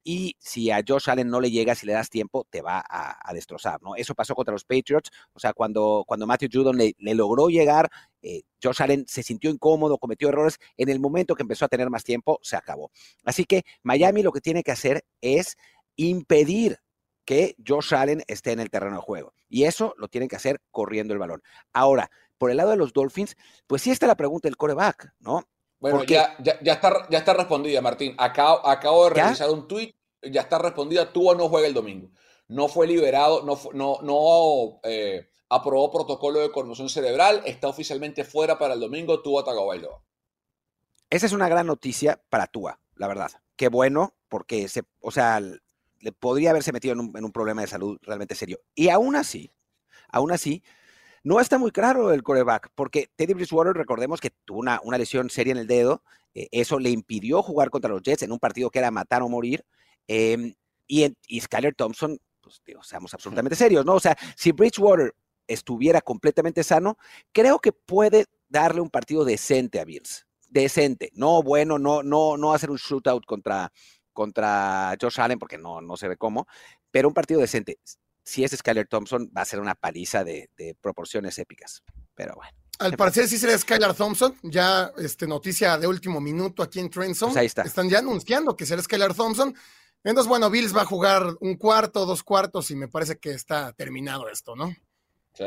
y 0.04 0.36
si 0.38 0.70
a 0.70 0.84
Josh 0.86 1.08
Allen 1.08 1.28
no 1.28 1.40
le 1.40 1.50
llega, 1.50 1.74
si 1.74 1.86
le 1.86 1.94
das 1.94 2.10
tiempo, 2.10 2.46
te 2.50 2.60
va 2.60 2.84
a, 2.86 3.32
destrozar, 3.32 3.82
¿no? 3.82 3.96
Eso 3.96 4.14
pasó 4.14 4.34
contra 4.34 4.52
los 4.52 4.64
Patriots, 4.64 5.10
o 5.32 5.40
sea, 5.40 5.54
cuando, 5.54 6.04
cuando 6.06 6.26
Matthew 6.26 6.50
Judon 6.52 6.76
le, 6.76 6.94
logró 6.98 7.48
llegar, 7.48 7.90
eh, 8.20 8.42
Josh 8.62 8.82
Allen 8.82 9.06
se 9.08 9.22
sintió 9.22 9.50
incómodo, 9.50 9.96
cometió 9.98 10.28
errores, 10.28 10.58
en 10.76 10.90
el 10.90 11.00
momento 11.00 11.34
que 11.34 11.42
empezó 11.42 11.64
a 11.64 11.68
tener 11.68 11.88
más 11.88 12.04
tiempo, 12.04 12.38
se 12.42 12.54
acabó. 12.54 12.90
Así 13.24 13.46
que 13.46 13.64
Miami 13.82 14.22
lo 14.22 14.30
que 14.30 14.42
tiene 14.42 14.62
que 14.62 14.72
hacer 14.72 15.04
es 15.22 15.56
impedir 15.96 16.78
que 17.24 17.56
Josh 17.66 17.94
Allen 17.94 18.22
esté 18.26 18.52
en 18.52 18.60
el 18.60 18.70
terreno 18.70 18.96
de 18.96 19.02
juego. 19.02 19.34
Y 19.48 19.64
eso 19.64 19.94
lo 19.96 20.08
tienen 20.08 20.28
que 20.28 20.36
hacer 20.36 20.60
corriendo 20.70 21.14
el 21.14 21.18
balón. 21.18 21.42
Ahora, 21.72 22.10
por 22.38 22.50
el 22.50 22.56
lado 22.56 22.70
de 22.70 22.76
los 22.76 22.92
Dolphins, 22.92 23.36
pues 23.66 23.82
sí 23.82 23.90
está 23.90 24.06
la 24.06 24.16
pregunta 24.16 24.48
del 24.48 24.56
coreback, 24.56 25.14
¿no? 25.20 25.44
Bueno, 25.78 26.04
ya, 26.04 26.36
ya, 26.40 26.72
está, 26.72 27.06
ya 27.10 27.18
está 27.18 27.34
respondida, 27.34 27.80
Martín. 27.82 28.14
Acabo, 28.16 28.66
acabo 28.66 29.04
de 29.04 29.10
realizar 29.10 29.50
un 29.50 29.68
tweet, 29.68 29.94
ya 30.22 30.42
está 30.42 30.58
respondida, 30.58 31.12
Tua 31.12 31.34
no 31.34 31.48
juega 31.48 31.66
el 31.66 31.74
domingo. 31.74 32.10
No 32.48 32.68
fue 32.68 32.86
liberado, 32.86 33.42
no, 33.44 33.58
no, 33.74 33.98
no 34.02 34.80
eh, 34.82 35.28
aprobó 35.48 35.90
protocolo 35.90 36.40
de 36.40 36.50
conmoción 36.50 36.88
cerebral, 36.88 37.42
está 37.44 37.68
oficialmente 37.68 38.24
fuera 38.24 38.58
para 38.58 38.74
el 38.74 38.80
domingo, 38.80 39.20
Tua 39.20 39.44
Tagovailoa. 39.44 40.02
Esa 41.10 41.26
es 41.26 41.32
una 41.32 41.48
gran 41.48 41.66
noticia 41.66 42.20
para 42.30 42.46
Tua, 42.46 42.80
la 42.96 43.06
verdad. 43.06 43.30
Qué 43.56 43.68
bueno, 43.68 44.14
porque 44.28 44.68
se, 44.68 44.84
o 45.00 45.10
sea, 45.10 45.40
le 46.04 46.12
podría 46.12 46.50
haberse 46.50 46.70
metido 46.70 46.92
en 46.92 47.00
un, 47.00 47.16
en 47.16 47.24
un 47.24 47.32
problema 47.32 47.62
de 47.62 47.66
salud 47.66 47.98
realmente 48.02 48.34
serio. 48.34 48.60
Y 48.74 48.90
aún 48.90 49.16
así, 49.16 49.50
aún 50.10 50.32
así, 50.32 50.62
no 51.22 51.40
está 51.40 51.56
muy 51.56 51.70
claro 51.70 52.12
el 52.12 52.22
coreback, 52.22 52.70
porque 52.74 53.08
Teddy 53.16 53.32
Bridgewater, 53.32 53.74
recordemos 53.74 54.20
que 54.20 54.30
tuvo 54.44 54.58
una, 54.58 54.80
una 54.84 54.98
lesión 54.98 55.30
seria 55.30 55.52
en 55.52 55.56
el 55.56 55.66
dedo, 55.66 56.02
eh, 56.34 56.48
eso 56.52 56.78
le 56.78 56.90
impidió 56.90 57.42
jugar 57.42 57.70
contra 57.70 57.90
los 57.90 58.02
Jets 58.02 58.22
en 58.22 58.32
un 58.32 58.38
partido 58.38 58.68
que 58.68 58.80
era 58.80 58.90
matar 58.90 59.22
o 59.22 59.30
morir, 59.30 59.64
eh, 60.06 60.54
y, 60.86 61.16
y 61.26 61.40
Skyler 61.40 61.74
Thompson, 61.74 62.18
pues 62.42 62.60
digo, 62.66 62.82
seamos 62.82 63.14
absolutamente 63.14 63.56
serios, 63.56 63.86
¿no? 63.86 63.94
O 63.94 64.00
sea, 64.00 64.14
si 64.36 64.52
Bridgewater 64.52 65.14
estuviera 65.46 66.02
completamente 66.02 66.62
sano, 66.62 66.98
creo 67.32 67.58
que 67.60 67.72
puede 67.72 68.26
darle 68.50 68.82
un 68.82 68.90
partido 68.90 69.24
decente 69.24 69.80
a 69.80 69.86
Bills. 69.86 70.26
Decente, 70.50 71.10
no 71.14 71.42
bueno, 71.42 71.78
no, 71.78 72.02
no, 72.02 72.36
no 72.36 72.52
hacer 72.52 72.70
un 72.70 72.76
shootout 72.76 73.24
contra, 73.24 73.72
contra 74.14 74.96
Josh 74.98 75.20
Allen, 75.20 75.38
porque 75.38 75.58
no, 75.58 75.82
no 75.82 75.98
se 75.98 76.08
ve 76.08 76.16
cómo, 76.16 76.46
pero 76.90 77.08
un 77.08 77.14
partido 77.14 77.40
decente 77.40 77.78
si 78.24 78.42
es 78.42 78.52
Skyler 78.52 78.88
Thompson, 78.88 79.30
va 79.36 79.42
a 79.42 79.44
ser 79.44 79.60
una 79.60 79.74
paliza 79.74 80.24
de, 80.24 80.48
proporciones 80.80 81.38
épicas. 81.38 81.82
Pero 82.14 82.34
bueno. 82.34 82.50
Al 82.78 82.96
parecer 82.96 83.28
sí 83.28 83.38
será 83.38 83.56
Skylar 83.56 83.94
Thompson, 83.94 84.36
ya 84.42 84.92
este, 84.96 85.26
noticia 85.26 85.78
de 85.78 85.86
último 85.86 86.20
minuto 86.20 86.62
aquí 86.62 86.80
en 86.80 86.90
Trenson. 86.90 87.28
Pues 87.28 87.36
ahí 87.36 87.46
está. 87.46 87.62
Están 87.62 87.88
ya 87.88 87.98
anunciando 87.98 88.56
que 88.56 88.66
será 88.66 88.82
Skylar 88.82 89.14
Thompson. 89.14 89.54
Entonces, 90.02 90.28
bueno, 90.28 90.50
Bills 90.50 90.76
va 90.76 90.82
a 90.82 90.86
jugar 90.86 91.22
un 91.40 91.56
cuarto, 91.56 92.04
dos 92.04 92.22
cuartos 92.22 92.70
y 92.70 92.76
me 92.76 92.88
parece 92.88 93.18
que 93.18 93.30
está 93.30 93.72
terminado 93.72 94.28
esto, 94.28 94.56
¿no? 94.56 94.74
Sí. 95.34 95.44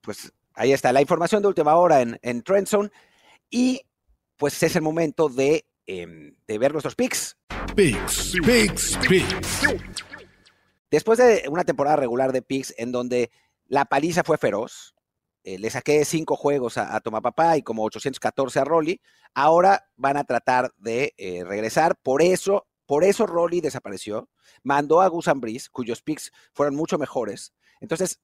Pues 0.00 0.32
ahí 0.54 0.72
está 0.72 0.92
la 0.92 1.00
información 1.00 1.42
de 1.42 1.48
última 1.48 1.74
hora 1.74 2.00
en, 2.00 2.18
en 2.22 2.42
Trendzone 2.42 2.90
y 3.50 3.82
pues 4.36 4.62
es 4.62 4.76
el 4.76 4.82
momento 4.82 5.28
de, 5.28 5.66
em, 5.88 6.36
de 6.46 6.58
ver 6.58 6.72
nuestros 6.72 6.94
picks. 6.94 7.36
Picks, 7.74 8.36
picks, 8.44 8.98
picks. 9.08 10.04
Después 10.90 11.18
de 11.18 11.48
una 11.50 11.64
temporada 11.64 11.96
regular 11.96 12.32
de 12.32 12.42
Picks 12.42 12.74
en 12.78 12.92
donde 12.92 13.30
la 13.66 13.84
paliza 13.84 14.22
fue 14.24 14.38
feroz, 14.38 14.94
eh, 15.44 15.58
le 15.58 15.70
saqué 15.70 16.04
cinco 16.04 16.36
juegos 16.36 16.78
a, 16.78 16.94
a 16.94 17.00
Tomapapá 17.00 17.56
y 17.56 17.62
como 17.62 17.84
814 17.84 18.60
a 18.60 18.64
Rolly, 18.64 19.00
ahora 19.34 19.88
van 19.96 20.16
a 20.16 20.24
tratar 20.24 20.72
de 20.78 21.14
eh, 21.18 21.44
regresar. 21.44 21.96
Por 22.02 22.22
eso, 22.22 22.66
por 22.86 23.04
eso 23.04 23.26
Rolly 23.26 23.60
desapareció. 23.60 24.30
Mandó 24.62 25.02
a 25.02 25.08
Gus 25.08 25.28
Ambris, 25.28 25.68
cuyos 25.68 26.02
picks 26.02 26.32
fueron 26.52 26.74
mucho 26.74 26.96
mejores. 26.96 27.52
Entonces, 27.80 28.20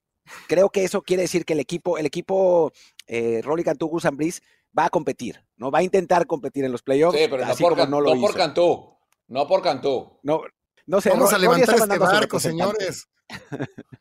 creo 0.48 0.70
que 0.70 0.84
eso 0.84 1.02
quiere 1.02 1.22
decir 1.22 1.44
que 1.44 1.52
el 1.52 1.60
equipo, 1.60 1.98
el 1.98 2.06
equipo 2.06 2.72
eh, 3.06 3.42
Rolly 3.42 3.62
Cantú, 3.62 3.88
Gus 3.88 4.06
Ambris, 4.06 4.42
va 4.76 4.86
a 4.86 4.90
competir, 4.90 5.44
¿no? 5.56 5.70
Va 5.70 5.78
a 5.80 5.82
intentar 5.82 6.26
competir 6.26 6.64
en 6.64 6.72
los 6.72 6.82
playoffs. 6.82 7.18
Sí, 7.18 7.26
pero 7.30 7.44
no 7.46 7.54
por, 7.56 7.70
como 7.76 7.86
no 7.86 8.00
lo 8.00 8.14
no 8.14 8.20
por. 8.20 8.34
Cantú. 8.34 8.96
No 9.28 9.46
por 9.48 9.62
Cantú. 9.62 10.18
No, 10.22 10.42
no 10.86 11.00
sé, 11.00 11.10
Vamos 11.10 11.32
a 11.32 11.38
levantar 11.38 11.76
este 11.76 11.98
barco, 11.98 12.38
señores. 12.40 13.08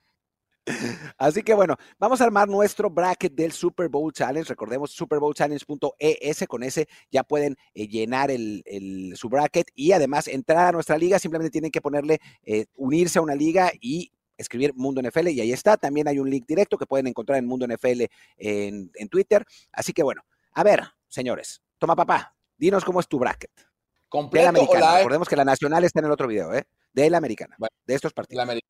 Así 1.17 1.43
que 1.43 1.53
bueno, 1.53 1.75
vamos 1.99 2.21
a 2.21 2.23
armar 2.23 2.47
nuestro 2.47 2.89
bracket 2.89 3.33
del 3.33 3.51
Super 3.51 3.89
Bowl 3.89 4.13
Challenge. 4.13 4.47
Recordemos 4.47 4.91
superbowlchallenge.es. 4.91 6.45
Con 6.47 6.63
ese 6.63 6.87
ya 7.11 7.23
pueden 7.23 7.57
eh, 7.73 7.87
llenar 7.87 8.31
el, 8.31 8.63
el- 8.65 9.13
su 9.17 9.27
bracket 9.27 9.67
y 9.75 9.91
además 9.91 10.27
entrar 10.29 10.67
a 10.67 10.71
nuestra 10.71 10.97
liga. 10.97 11.19
Simplemente 11.19 11.51
tienen 11.51 11.69
que 11.71 11.81
ponerle, 11.81 12.19
eh, 12.43 12.65
unirse 12.77 13.19
a 13.19 13.21
una 13.21 13.35
liga 13.35 13.71
y 13.81 14.11
escribir 14.37 14.73
Mundo 14.73 15.01
NFL 15.01 15.27
y 15.29 15.41
ahí 15.41 15.51
está. 15.51 15.75
También 15.75 16.07
hay 16.07 16.19
un 16.19 16.29
link 16.29 16.45
directo 16.47 16.77
que 16.77 16.85
pueden 16.85 17.07
encontrar 17.07 17.39
en 17.39 17.45
Mundo 17.45 17.67
NFL 17.67 18.03
en, 18.37 18.89
en 18.95 19.09
Twitter. 19.09 19.45
Así 19.73 19.91
que 19.91 20.01
bueno, 20.03 20.21
a 20.53 20.63
ver, 20.63 20.81
señores, 21.07 21.61
toma 21.77 21.95
papá, 21.95 22.35
dinos 22.57 22.83
cómo 22.85 22.99
es 22.99 23.07
tu 23.07 23.19
bracket. 23.19 23.51
De 23.55 23.63
la 23.63 24.07
Completo 24.09 24.45
o 24.45 24.49
americana. 24.49 24.85
la 24.85 24.97
Recordemos 24.97 25.27
que 25.27 25.35
la 25.35 25.45
nacional 25.45 25.83
está 25.83 25.99
en 25.99 26.05
el 26.05 26.11
otro 26.11 26.27
video, 26.27 26.53
¿eh? 26.53 26.63
De 26.93 27.09
la 27.09 27.17
americana, 27.17 27.55
Bueno, 27.57 27.75
de 27.85 27.95
estos 27.95 28.11
La 28.11 28.15
partidos. 28.15 28.45
Ameri- 28.45 28.61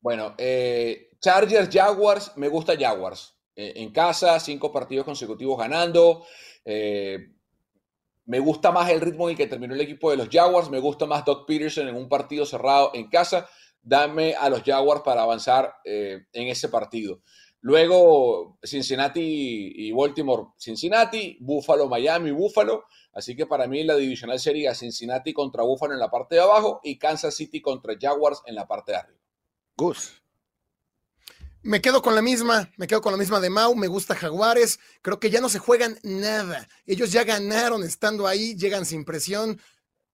Bueno, 0.00 0.34
eh, 0.36 1.08
Chargers, 1.20 1.70
Jaguars, 1.72 2.32
me 2.36 2.48
gusta 2.48 2.76
Jaguars. 2.78 3.38
Eh, 3.56 3.72
en 3.76 3.90
casa, 3.92 4.38
cinco 4.40 4.70
partidos 4.72 5.04
consecutivos 5.06 5.58
ganando. 5.58 6.24
Eh, 6.64 7.18
me 8.26 8.38
gusta 8.38 8.70
más 8.70 8.90
el 8.90 9.00
ritmo 9.00 9.28
en 9.28 9.32
el 9.32 9.36
que 9.36 9.46
terminó 9.46 9.74
el 9.74 9.80
equipo 9.80 10.10
de 10.10 10.16
los 10.16 10.28
Jaguars. 10.30 10.68
Me 10.70 10.78
gusta 10.78 11.06
más 11.06 11.24
Doug 11.24 11.46
Peterson 11.46 11.88
en 11.88 11.96
un 11.96 12.08
partido 12.08 12.44
cerrado 12.46 12.90
en 12.94 13.08
casa. 13.08 13.48
Dame 13.80 14.34
a 14.34 14.48
los 14.50 14.62
Jaguars 14.62 15.02
para 15.02 15.22
avanzar 15.22 15.74
eh, 15.84 16.26
en 16.32 16.48
ese 16.48 16.68
partido. 16.68 17.22
Luego, 17.62 18.58
Cincinnati 18.62 19.72
y 19.76 19.92
Baltimore, 19.92 20.48
Cincinnati, 20.58 21.38
Buffalo, 21.40 21.88
Miami, 21.88 22.32
Buffalo. 22.32 22.84
Así 23.12 23.36
que 23.36 23.46
para 23.46 23.68
mí 23.68 23.84
la 23.84 23.94
divisional 23.94 24.40
sería 24.40 24.74
Cincinnati 24.74 25.32
contra 25.32 25.62
Buffalo 25.62 25.94
en 25.94 26.00
la 26.00 26.10
parte 26.10 26.34
de 26.34 26.40
abajo 26.40 26.80
y 26.82 26.98
Kansas 26.98 27.34
City 27.34 27.60
contra 27.60 27.94
Jaguars 28.00 28.42
en 28.46 28.56
la 28.56 28.66
parte 28.66 28.92
de 28.92 28.98
arriba. 28.98 29.20
Gus. 29.76 30.22
Me 31.62 31.80
quedo 31.80 32.02
con 32.02 32.16
la 32.16 32.22
misma, 32.22 32.72
me 32.76 32.88
quedo 32.88 33.00
con 33.00 33.12
la 33.12 33.18
misma 33.18 33.38
de 33.38 33.48
Mau, 33.48 33.76
me 33.76 33.86
gusta 33.86 34.16
Jaguares, 34.16 34.80
creo 35.00 35.20
que 35.20 35.30
ya 35.30 35.40
no 35.40 35.48
se 35.48 35.60
juegan 35.60 35.96
nada. 36.02 36.68
Ellos 36.86 37.12
ya 37.12 37.22
ganaron 37.22 37.84
estando 37.84 38.26
ahí, 38.26 38.56
llegan 38.56 38.84
sin 38.84 39.04
presión, 39.04 39.60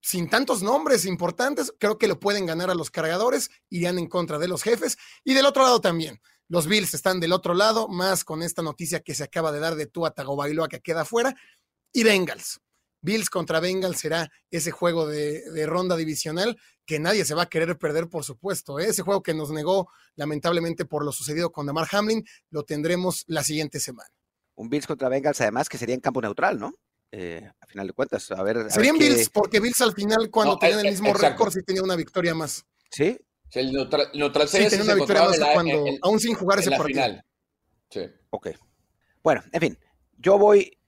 sin 0.02 0.28
tantos 0.28 0.62
nombres 0.62 1.06
importantes, 1.06 1.72
creo 1.78 1.96
que 1.96 2.08
lo 2.08 2.20
pueden 2.20 2.44
ganar 2.44 2.68
a 2.68 2.74
los 2.74 2.90
cargadores, 2.90 3.50
irían 3.70 3.98
en 3.98 4.08
contra 4.08 4.38
de 4.38 4.48
los 4.48 4.62
jefes. 4.62 4.98
Y 5.24 5.32
del 5.32 5.46
otro 5.46 5.62
lado 5.62 5.80
también, 5.80 6.20
los 6.48 6.66
Bills 6.66 6.94
están 6.94 7.20
del 7.20 7.32
otro 7.32 7.54
lado, 7.54 7.88
más 7.88 8.24
con 8.24 8.42
esta 8.42 8.62
noticia 8.62 9.00
que 9.00 9.14
se 9.14 9.24
acaba 9.24 9.52
de 9.52 9.60
dar 9.60 9.74
de 9.76 9.86
Tua 9.86 10.10
Tagovailoa 10.12 10.68
que 10.68 10.80
queda 10.80 11.04
fuera, 11.04 11.34
y 11.92 12.02
Bengals. 12.04 12.60
Bills 13.00 13.30
contra 13.30 13.60
Bengals 13.60 13.98
será 14.00 14.28
ese 14.50 14.70
juego 14.72 15.06
de, 15.06 15.48
de 15.52 15.66
ronda 15.66 15.94
divisional 15.96 16.58
que 16.84 16.98
nadie 16.98 17.24
se 17.24 17.34
va 17.34 17.42
a 17.42 17.48
querer 17.48 17.78
perder, 17.78 18.08
por 18.08 18.24
supuesto. 18.24 18.80
¿eh? 18.80 18.86
Ese 18.88 19.02
juego 19.02 19.22
que 19.22 19.34
nos 19.34 19.50
negó, 19.50 19.88
lamentablemente, 20.16 20.84
por 20.84 21.04
lo 21.04 21.12
sucedido 21.12 21.52
con 21.52 21.66
Damar 21.66 21.86
Hamlin, 21.92 22.24
lo 22.50 22.64
tendremos 22.64 23.22
la 23.28 23.44
siguiente 23.44 23.78
semana. 23.78 24.08
Un 24.56 24.68
Bills 24.68 24.86
contra 24.88 25.08
Bengals, 25.08 25.40
además, 25.40 25.68
que 25.68 25.78
sería 25.78 25.94
en 25.94 26.00
campo 26.00 26.20
neutral, 26.20 26.58
¿no? 26.58 26.72
Eh, 27.12 27.48
a 27.60 27.66
final 27.66 27.86
de 27.86 27.92
cuentas, 27.92 28.30
a 28.32 28.42
ver. 28.42 28.56
a 28.58 28.62
ver 28.64 28.72
Serían 28.72 28.98
qué- 28.98 29.08
Bills, 29.10 29.30
porque 29.30 29.60
Bills 29.60 29.80
al 29.80 29.94
final, 29.94 30.28
cuando 30.30 30.54
No, 30.54 30.58
tenían 30.58 30.80
el 30.80 30.90
mismo 30.90 31.08
exacto. 31.10 31.28
récord, 31.28 31.52
sí 31.52 31.62
tenía 31.62 31.82
una 31.84 31.94
victoria 31.94 32.34
más. 32.34 32.64
Sí, 32.90 33.16
O 33.48 33.52
sea, 33.52 33.62
el 33.62 33.72
neutral, 33.72 34.08
el 34.12 34.18
neutral 34.18 34.46
Sí, 34.48 34.52
sería 34.58 34.70
si 34.70 34.76
tenía 34.76 34.84
se 34.84 34.90
una 34.92 35.00
victoria 35.00 35.22
más 35.24 35.38
la- 35.38 35.52
cuando, 35.54 35.72
en- 35.72 35.86
en- 35.94 35.98
aún 36.02 36.20
sin 36.20 36.34
jugar 36.34 36.58
en 36.58 36.60
ese 36.62 36.70
la 36.70 36.76
partido. 36.78 37.02
final. 37.02 37.24
Sí. 37.90 38.00
ok. 38.30 38.48
Bueno, 39.22 39.42
en 39.52 39.60
fin, 39.60 39.78
yo 40.18 40.38
voy 40.38 40.78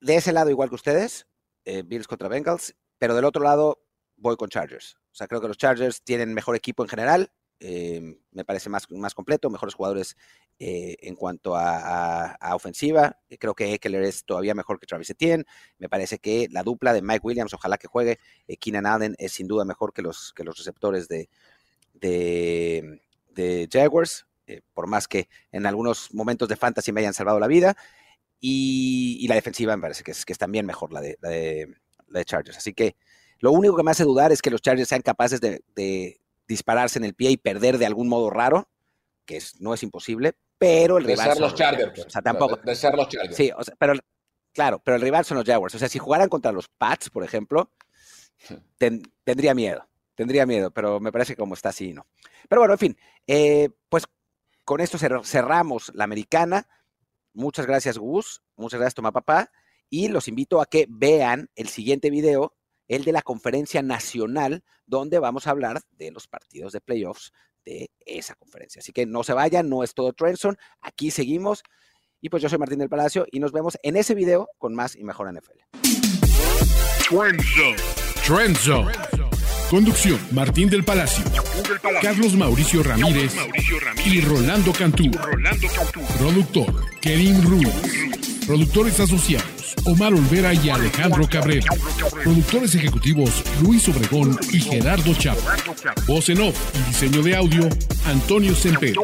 de 0.00 0.16
ese 0.16 0.32
lado 0.32 0.50
igual 0.50 0.68
que 0.70 0.74
ustedes, 0.76 1.26
eh, 1.64 1.82
Bills 1.84 2.06
contra 2.06 2.28
Bengals, 2.28 2.74
pero 2.98 3.14
del 3.14 3.24
otro 3.24 3.42
lado 3.42 3.82
voy 4.16 4.36
con 4.36 4.48
Chargers. 4.48 4.96
O 5.12 5.14
sea, 5.14 5.26
creo 5.28 5.40
que 5.40 5.48
los 5.48 5.58
Chargers 5.58 6.02
tienen 6.02 6.32
mejor 6.32 6.56
equipo 6.56 6.82
en 6.82 6.88
general, 6.88 7.32
eh, 7.60 8.18
me 8.32 8.44
parece 8.44 8.68
más, 8.70 8.90
más 8.90 9.14
completo, 9.14 9.48
mejores 9.50 9.74
jugadores 9.74 10.16
eh, 10.58 10.96
en 11.00 11.14
cuanto 11.16 11.54
a, 11.56 11.76
a- 11.78 12.32
a 12.34 12.54
ofensiva. 12.54 13.18
Creo 13.38 13.54
que 13.54 13.72
Eckler 13.74 14.02
es 14.04 14.24
todavía 14.24 14.54
mejor 14.54 14.78
que 14.78 14.86
Travis 14.86 15.10
Etienne. 15.10 15.44
Me 15.78 15.88
parece 15.88 16.18
que 16.18 16.48
la 16.50 16.62
dupla 16.62 16.92
de 16.94 17.02
Mike 17.02 17.20
Williams, 17.22 17.52
ojalá 17.54 17.76
que 17.78 17.88
juegue, 17.88 18.18
eh, 18.46 18.56
Keenan 18.56 18.86
Allen 18.86 19.14
es 19.18 19.32
sin 19.32 19.46
duda 19.48 19.64
mejor 19.66 19.92
que 19.94 20.02
los, 20.02 20.32
que 20.34 20.44
los 20.44 20.56
receptores 20.58 21.08
de, 21.08 21.28
de, 22.00 23.02
de 23.30 23.68
Jaguars, 23.72 24.26
eh, 24.46 24.62
por 24.74 24.86
más 24.86 25.08
que 25.08 25.28
en 25.52 25.66
algunos 25.66 26.12
momentos 26.14 26.48
de 26.48 26.56
fantasy 26.56 26.92
me 26.92 27.00
hayan 27.00 27.14
salvado 27.14 27.40
la 27.40 27.46
vida. 27.46 27.76
Y, 28.40 29.16
y 29.20 29.28
la 29.28 29.34
defensiva 29.34 29.74
me 29.76 29.82
parece 29.82 30.04
que 30.04 30.10
es, 30.10 30.24
que 30.24 30.32
es 30.32 30.38
también 30.38 30.66
mejor 30.66 30.92
la 30.92 31.00
de, 31.00 31.16
la, 31.20 31.30
de, 31.30 31.74
la 32.08 32.18
de 32.20 32.24
Chargers. 32.24 32.58
Así 32.58 32.74
que 32.74 32.96
lo 33.38 33.50
único 33.50 33.76
que 33.76 33.82
me 33.82 33.90
hace 33.90 34.04
dudar 34.04 34.30
es 34.30 34.42
que 34.42 34.50
los 34.50 34.60
Chargers 34.60 34.88
sean 34.88 35.02
capaces 35.02 35.40
de, 35.40 35.62
de 35.74 36.20
dispararse 36.46 36.98
en 36.98 37.04
el 37.04 37.14
pie 37.14 37.30
y 37.30 37.36
perder 37.38 37.78
de 37.78 37.86
algún 37.86 38.08
modo 38.08 38.30
raro, 38.30 38.68
que 39.24 39.38
es, 39.38 39.60
no 39.60 39.74
es 39.74 39.82
imposible, 39.82 40.34
pero 40.58 40.98
el 40.98 41.04
De 41.04 41.12
rival 41.14 41.26
ser 41.26 41.34
son 41.34 41.42
los 41.42 41.54
Chargers. 41.54 41.92
Pues. 41.94 42.06
O 42.06 42.10
sea, 42.10 42.22
tampoco. 42.22 42.56
De, 42.56 42.62
de 42.62 42.76
ser 42.76 42.94
los 42.94 43.08
Chargers. 43.08 43.36
Sí, 43.36 43.50
o 43.56 43.64
sea, 43.64 43.74
pero 43.78 43.94
claro, 44.52 44.80
pero 44.84 44.96
el 44.96 45.02
rival 45.02 45.24
son 45.24 45.38
los 45.38 45.46
Jaguars. 45.46 45.74
O 45.74 45.78
sea, 45.78 45.88
si 45.88 45.98
jugaran 45.98 46.28
contra 46.28 46.52
los 46.52 46.68
Pats, 46.68 47.10
por 47.10 47.24
ejemplo, 47.24 47.70
ten- 48.76 49.02
tendría 49.24 49.54
miedo. 49.54 49.88
Tendría 50.16 50.44
miedo, 50.46 50.72
pero 50.72 50.98
me 50.98 51.12
parece 51.12 51.34
que 51.34 51.38
como 51.40 51.54
está 51.54 51.68
así, 51.68 51.92
no. 51.92 52.06
Pero 52.48 52.60
bueno, 52.62 52.74
en 52.74 52.78
fin, 52.78 52.98
eh, 53.28 53.68
pues 53.88 54.04
con 54.64 54.80
esto 54.80 54.98
cer- 54.98 55.24
cerramos 55.24 55.92
la 55.94 56.02
americana. 56.04 56.66
Muchas 57.34 57.66
gracias, 57.66 57.98
Gus. 57.98 58.42
Muchas 58.56 58.80
gracias, 58.80 58.94
Toma 58.94 59.12
Papá. 59.12 59.52
Y 59.88 60.08
los 60.08 60.26
invito 60.26 60.60
a 60.60 60.66
que 60.66 60.86
vean 60.88 61.48
el 61.54 61.68
siguiente 61.68 62.10
video, 62.10 62.56
el 62.88 63.04
de 63.04 63.12
la 63.12 63.22
conferencia 63.22 63.82
nacional, 63.82 64.64
donde 64.86 65.18
vamos 65.20 65.46
a 65.46 65.50
hablar 65.50 65.82
de 65.92 66.10
los 66.10 66.26
partidos 66.26 66.72
de 66.72 66.80
playoffs 66.80 67.32
de 67.64 67.90
esa 68.06 68.34
conferencia. 68.36 68.80
Así 68.80 68.92
que 68.92 69.06
no 69.06 69.22
se 69.22 69.32
vayan, 69.34 69.68
no 69.68 69.82
es 69.84 69.92
todo 69.94 70.12
Trenson. 70.12 70.56
Aquí 70.80 71.10
seguimos. 71.10 71.62
Y 72.22 72.30
pues 72.30 72.42
yo 72.42 72.48
soy 72.48 72.58
Martín 72.58 72.78
del 72.78 72.88
Palacio 72.88 73.26
y 73.30 73.38
nos 73.38 73.52
vemos 73.52 73.76
en 73.82 73.96
ese 73.96 74.14
video 74.14 74.48
con 74.58 74.74
más 74.74 74.96
y 74.96 75.04
mejor 75.04 75.28
NFL. 75.32 75.60
Trend 78.24 78.56
Zone. 78.56 79.25
Conducción, 79.70 80.18
Martín 80.30 80.70
del 80.70 80.84
Palacio, 80.84 81.24
Carlos 82.00 82.34
Mauricio 82.34 82.84
Ramírez 82.84 83.34
y 84.04 84.20
Rolando 84.20 84.72
Cantú. 84.72 85.10
Productor, 86.18 86.84
Kevin 87.00 87.42
Ruiz. 87.42 87.68
Productores 88.46 89.00
asociados, 89.00 89.74
Omar 89.84 90.14
Olvera 90.14 90.54
y 90.54 90.70
Alejandro 90.70 91.28
Cabrera. 91.28 91.66
Productores 92.22 92.76
ejecutivos, 92.76 93.42
Luis 93.60 93.88
Obregón 93.88 94.38
y 94.52 94.60
Gerardo 94.60 95.12
Chapa. 95.14 95.56
Voz 96.06 96.28
en 96.28 96.42
off 96.42 96.56
y 96.74 96.88
diseño 96.88 97.22
de 97.22 97.34
audio, 97.34 97.68
Antonio 98.04 98.54
Semper. 98.54 98.94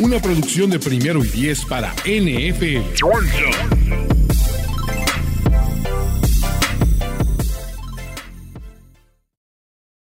Una 0.00 0.20
producción 0.20 0.68
de 0.68 0.80
primero 0.80 1.24
y 1.24 1.28
diez 1.28 1.64
para 1.64 1.94
NFL. 2.04 4.25